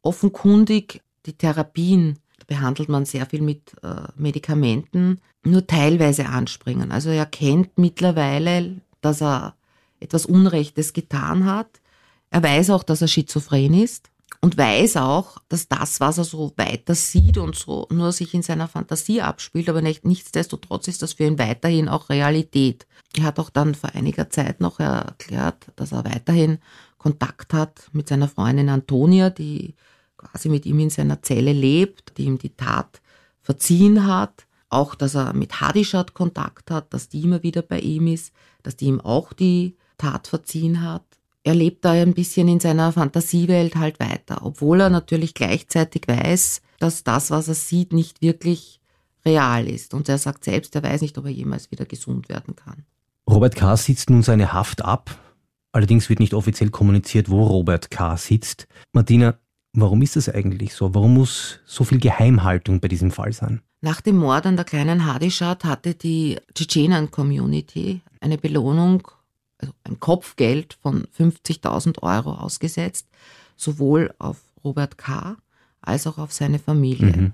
offenkundig 0.02 1.02
die 1.26 1.34
Therapien 1.34 2.20
Da 2.38 2.46
behandelt 2.48 2.90
man 2.90 3.06
sehr 3.06 3.26
viel 3.26 3.42
mit 3.42 3.74
äh, 3.84 4.08
Medikamenten, 4.16 5.20
nur 5.44 5.66
teilweise 5.66 6.28
anspringen. 6.28 6.92
Also 6.92 7.10
er 7.10 7.26
kennt 7.26 7.78
mittlerweile, 7.78 8.82
dass 9.02 9.22
er 9.22 9.56
etwas 10.00 10.26
Unrechtes 10.26 10.94
getan 10.94 11.46
hat. 11.46 11.82
Er 12.30 12.44
weiß 12.44 12.70
auch, 12.72 12.84
dass 12.84 13.02
er 13.02 13.08
schizophren 13.08 13.74
ist 13.74 14.13
und 14.44 14.58
weiß 14.58 14.98
auch, 14.98 15.38
dass 15.48 15.70
das, 15.70 16.02
was 16.02 16.18
er 16.18 16.26
so 16.26 16.52
weiter 16.58 16.96
sieht 16.96 17.38
und 17.38 17.56
so 17.56 17.88
nur 17.90 18.12
sich 18.12 18.34
in 18.34 18.42
seiner 18.42 18.68
Fantasie 18.68 19.22
abspielt, 19.22 19.70
aber 19.70 19.82
nicht, 19.82 20.04
nichtsdestotrotz 20.04 20.90
ist 20.90 21.02
das 21.02 21.14
für 21.14 21.24
ihn 21.24 21.40
weiterhin 21.40 21.88
auch 21.88 22.10
Realität. 22.10 22.86
Er 23.16 23.24
hat 23.24 23.40
auch 23.40 23.50
dann 23.50 23.74
vor 23.74 23.92
einiger 23.96 24.30
Zeit 24.30 24.60
noch 24.60 24.82
erklärt, 24.82 25.68
dass 25.78 25.94
er 25.94 26.04
weiterhin 26.04 26.58
Kontakt 26.98 27.54
hat 27.54 27.88
mit 27.94 28.10
seiner 28.10 28.28
Freundin 28.28 28.68
Antonia, 28.68 29.30
die 29.30 29.76
quasi 30.18 30.50
mit 30.50 30.66
ihm 30.66 30.80
in 30.80 30.90
seiner 30.90 31.22
Zelle 31.22 31.54
lebt, 31.54 32.18
die 32.18 32.26
ihm 32.26 32.38
die 32.38 32.54
Tat 32.54 33.02
verziehen 33.42 34.06
hat. 34.06 34.46
Auch, 34.68 34.94
dass 34.94 35.16
er 35.16 35.32
mit 35.32 35.62
Hadishat 35.62 36.14
Kontakt 36.14 36.70
hat, 36.70 36.94
dass 36.94 37.08
die 37.08 37.22
immer 37.22 37.44
wieder 37.44 37.62
bei 37.62 37.80
ihm 37.80 38.08
ist, 38.08 38.34
dass 38.62 38.76
die 38.76 38.88
ihm 38.88 39.00
auch 39.00 39.32
die 39.32 39.78
Tat 39.98 40.28
verziehen 40.28 40.82
hat. 40.82 41.06
Er 41.44 41.56
lebt 41.56 41.84
da 41.84 41.92
ein 41.92 42.14
bisschen 42.14 42.48
in 42.48 42.60
seiner 42.60 42.92
Fantasiewelt 42.94 43.76
halt 43.76 44.00
weiter, 44.00 44.42
obwohl 44.44 44.80
er 44.80 44.90
natürlich 44.90 45.34
gleichzeitig 45.34 46.08
weiß, 46.08 46.62
dass 46.80 47.04
das, 47.04 47.32
was 47.32 47.50
er 47.50 47.54
sieht, 47.54 47.92
nicht 47.92 48.22
wirklich 48.22 48.80
real 49.26 49.68
ist. 49.68 49.94
Und 49.94 50.08
er 50.08 50.18
sagt 50.18 50.46
selbst, 50.46 50.76
er 50.76 50.84
weiß 50.84 51.02
nicht, 51.02 51.18
ob 51.18 51.26
er 51.26 51.32
jemals 51.32 51.70
wieder 51.72 51.86
gesund 51.86 52.30
werden 52.30 52.56
kann. 52.56 52.86
Robert 53.30 53.56
K. 53.56 53.76
sitzt 53.76 54.10
nun 54.10 54.24
seine 54.24 54.54
Haft 54.54 54.84
ab. 54.84 55.18
Allerdings 55.72 56.10
wird 56.10 56.20
nicht 56.20 56.34
offiziell 56.34 56.70
kommuniziert, 56.70 57.30
wo 57.30 57.44
Robert 57.44 57.90
K. 57.90 58.16
sitzt. 58.16 58.68
Martina, 58.94 59.38
warum 59.74 60.02
ist 60.02 60.16
das 60.16 60.30
eigentlich 60.30 60.74
so? 60.74 60.94
Warum 60.94 61.16
muss 61.16 61.60
so 61.66 61.84
viel 61.84 62.00
Geheimhaltung 62.00 62.80
bei 62.80 62.88
diesem 62.88 63.12
Fall 63.12 63.34
sein? 63.34 63.62
Nach 63.82 64.00
dem 64.00 64.18
Mord 64.18 64.46
an 64.46 64.56
der 64.56 64.66
kleinen 64.66 65.06
Hadishat 65.06 65.66
hatte 65.66 65.94
die 65.94 66.38
Tschetschenen-Community 66.54 68.02
eine 68.22 68.38
Belohnung, 68.38 69.08
also 69.64 69.74
ein 69.84 70.00
Kopfgeld 70.00 70.78
von 70.82 71.08
50.000 71.18 72.02
Euro 72.04 72.34
ausgesetzt, 72.34 73.08
sowohl 73.56 74.14
auf 74.20 74.38
Robert 74.64 74.98
K. 74.98 75.38
als 75.82 76.08
auch 76.08 76.18
auf 76.18 76.32
seine 76.32 76.60
Familie. 76.60 77.16
Mhm 77.16 77.34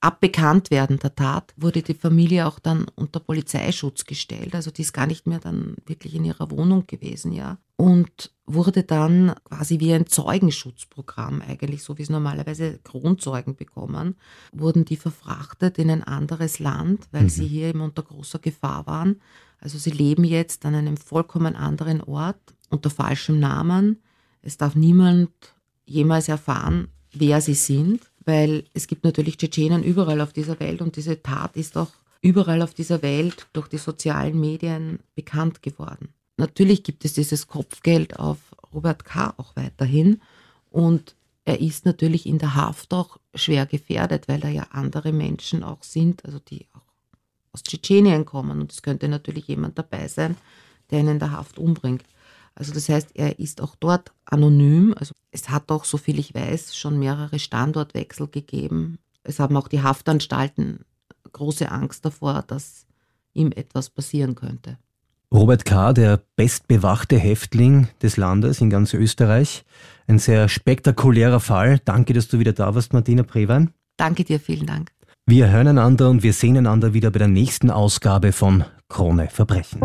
ab 0.00 0.20
Bekanntwerden 0.20 0.98
der 0.98 1.14
Tat 1.14 1.52
wurde 1.56 1.82
die 1.82 1.94
Familie 1.94 2.46
auch 2.46 2.58
dann 2.58 2.86
unter 2.94 3.20
Polizeischutz 3.20 4.04
gestellt. 4.04 4.54
Also 4.54 4.70
die 4.70 4.82
ist 4.82 4.92
gar 4.92 5.06
nicht 5.06 5.26
mehr 5.26 5.38
dann 5.38 5.76
wirklich 5.86 6.14
in 6.14 6.24
ihrer 6.24 6.50
Wohnung 6.50 6.86
gewesen, 6.86 7.32
ja. 7.32 7.58
Und 7.76 8.32
wurde 8.46 8.82
dann 8.82 9.34
quasi 9.44 9.78
wie 9.80 9.92
ein 9.92 10.06
Zeugenschutzprogramm 10.06 11.42
eigentlich, 11.42 11.82
so 11.82 11.98
wie 11.98 12.02
es 12.02 12.10
normalerweise 12.10 12.78
Kronzeugen 12.82 13.56
bekommen, 13.56 14.16
wurden 14.52 14.84
die 14.84 14.96
verfrachtet 14.96 15.78
in 15.78 15.90
ein 15.90 16.02
anderes 16.02 16.58
Land, 16.58 17.08
weil 17.12 17.24
mhm. 17.24 17.28
sie 17.28 17.46
hier 17.46 17.68
eben 17.68 17.80
unter 17.80 18.02
großer 18.02 18.38
Gefahr 18.38 18.86
waren. 18.86 19.20
Also 19.60 19.78
sie 19.78 19.90
leben 19.90 20.24
jetzt 20.24 20.64
an 20.64 20.74
einem 20.74 20.96
vollkommen 20.96 21.56
anderen 21.56 22.00
Ort 22.00 22.54
unter 22.70 22.90
falschem 22.90 23.38
Namen. 23.38 24.00
Es 24.42 24.56
darf 24.56 24.74
niemand 24.74 25.30
jemals 25.84 26.28
erfahren, 26.28 26.88
wer 27.12 27.40
sie 27.40 27.54
sind 27.54 28.10
weil 28.24 28.64
es 28.74 28.86
gibt 28.86 29.04
natürlich 29.04 29.38
Tschetschenen 29.38 29.82
überall 29.82 30.20
auf 30.20 30.32
dieser 30.32 30.60
Welt 30.60 30.82
und 30.82 30.96
diese 30.96 31.22
Tat 31.22 31.56
ist 31.56 31.76
auch 31.76 31.90
überall 32.20 32.62
auf 32.62 32.74
dieser 32.74 33.02
Welt 33.02 33.46
durch 33.52 33.68
die 33.68 33.78
sozialen 33.78 34.38
Medien 34.38 35.00
bekannt 35.14 35.62
geworden. 35.62 36.14
Natürlich 36.36 36.82
gibt 36.82 37.04
es 37.04 37.14
dieses 37.14 37.46
Kopfgeld 37.46 38.18
auf 38.18 38.38
Robert 38.72 39.04
K. 39.04 39.34
auch 39.36 39.56
weiterhin 39.56 40.20
und 40.70 41.16
er 41.44 41.60
ist 41.60 41.86
natürlich 41.86 42.26
in 42.26 42.38
der 42.38 42.54
Haft 42.54 42.92
auch 42.92 43.18
schwer 43.34 43.66
gefährdet, 43.66 44.28
weil 44.28 44.40
da 44.40 44.48
ja 44.48 44.68
andere 44.70 45.12
Menschen 45.12 45.62
auch 45.64 45.82
sind, 45.82 46.24
also 46.24 46.38
die 46.38 46.66
auch 46.74 46.86
aus 47.52 47.62
Tschetschenien 47.62 48.24
kommen 48.24 48.60
und 48.60 48.72
es 48.72 48.82
könnte 48.82 49.08
natürlich 49.08 49.48
jemand 49.48 49.78
dabei 49.78 50.08
sein, 50.08 50.36
der 50.90 51.00
ihn 51.00 51.08
in 51.08 51.18
der 51.18 51.32
Haft 51.32 51.58
umbringt. 51.58 52.04
Also 52.54 52.72
das 52.72 52.88
heißt, 52.88 53.10
er 53.14 53.38
ist 53.38 53.60
auch 53.60 53.74
dort 53.76 54.12
anonym. 54.24 54.94
Also 54.96 55.14
es 55.30 55.48
hat 55.50 55.70
auch, 55.70 55.84
soviel 55.84 56.18
ich 56.18 56.34
weiß, 56.34 56.76
schon 56.76 56.98
mehrere 56.98 57.38
Standortwechsel 57.38 58.28
gegeben. 58.28 58.98
Es 59.22 59.38
haben 59.38 59.56
auch 59.56 59.68
die 59.68 59.82
Haftanstalten 59.82 60.84
große 61.32 61.70
Angst 61.70 62.04
davor, 62.04 62.42
dass 62.46 62.86
ihm 63.32 63.52
etwas 63.52 63.90
passieren 63.90 64.34
könnte. 64.34 64.78
Robert 65.32 65.64
K., 65.64 65.92
der 65.92 66.20
bestbewachte 66.34 67.16
Häftling 67.16 67.86
des 68.02 68.16
Landes 68.16 68.60
in 68.60 68.68
ganz 68.68 68.92
Österreich. 68.94 69.64
Ein 70.08 70.18
sehr 70.18 70.48
spektakulärer 70.48 71.38
Fall. 71.38 71.78
Danke, 71.84 72.14
dass 72.14 72.26
du 72.26 72.40
wieder 72.40 72.52
da 72.52 72.74
warst, 72.74 72.92
Martina 72.92 73.22
Prewein. 73.22 73.72
Danke 73.96 74.24
dir, 74.24 74.40
vielen 74.40 74.66
Dank. 74.66 74.90
Wir 75.30 75.48
hören 75.48 75.68
einander 75.68 76.10
und 76.10 76.24
wir 76.24 76.32
sehen 76.32 76.58
einander 76.58 76.92
wieder 76.92 77.12
bei 77.12 77.20
der 77.20 77.28
nächsten 77.28 77.70
Ausgabe 77.70 78.32
von 78.32 78.64
Krone 78.88 79.28
Verbrechen. 79.30 79.78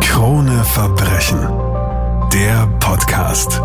Krone 0.00 0.64
Verbrechen. 0.64 1.38
Der 2.32 2.66
Podcast. 2.80 3.62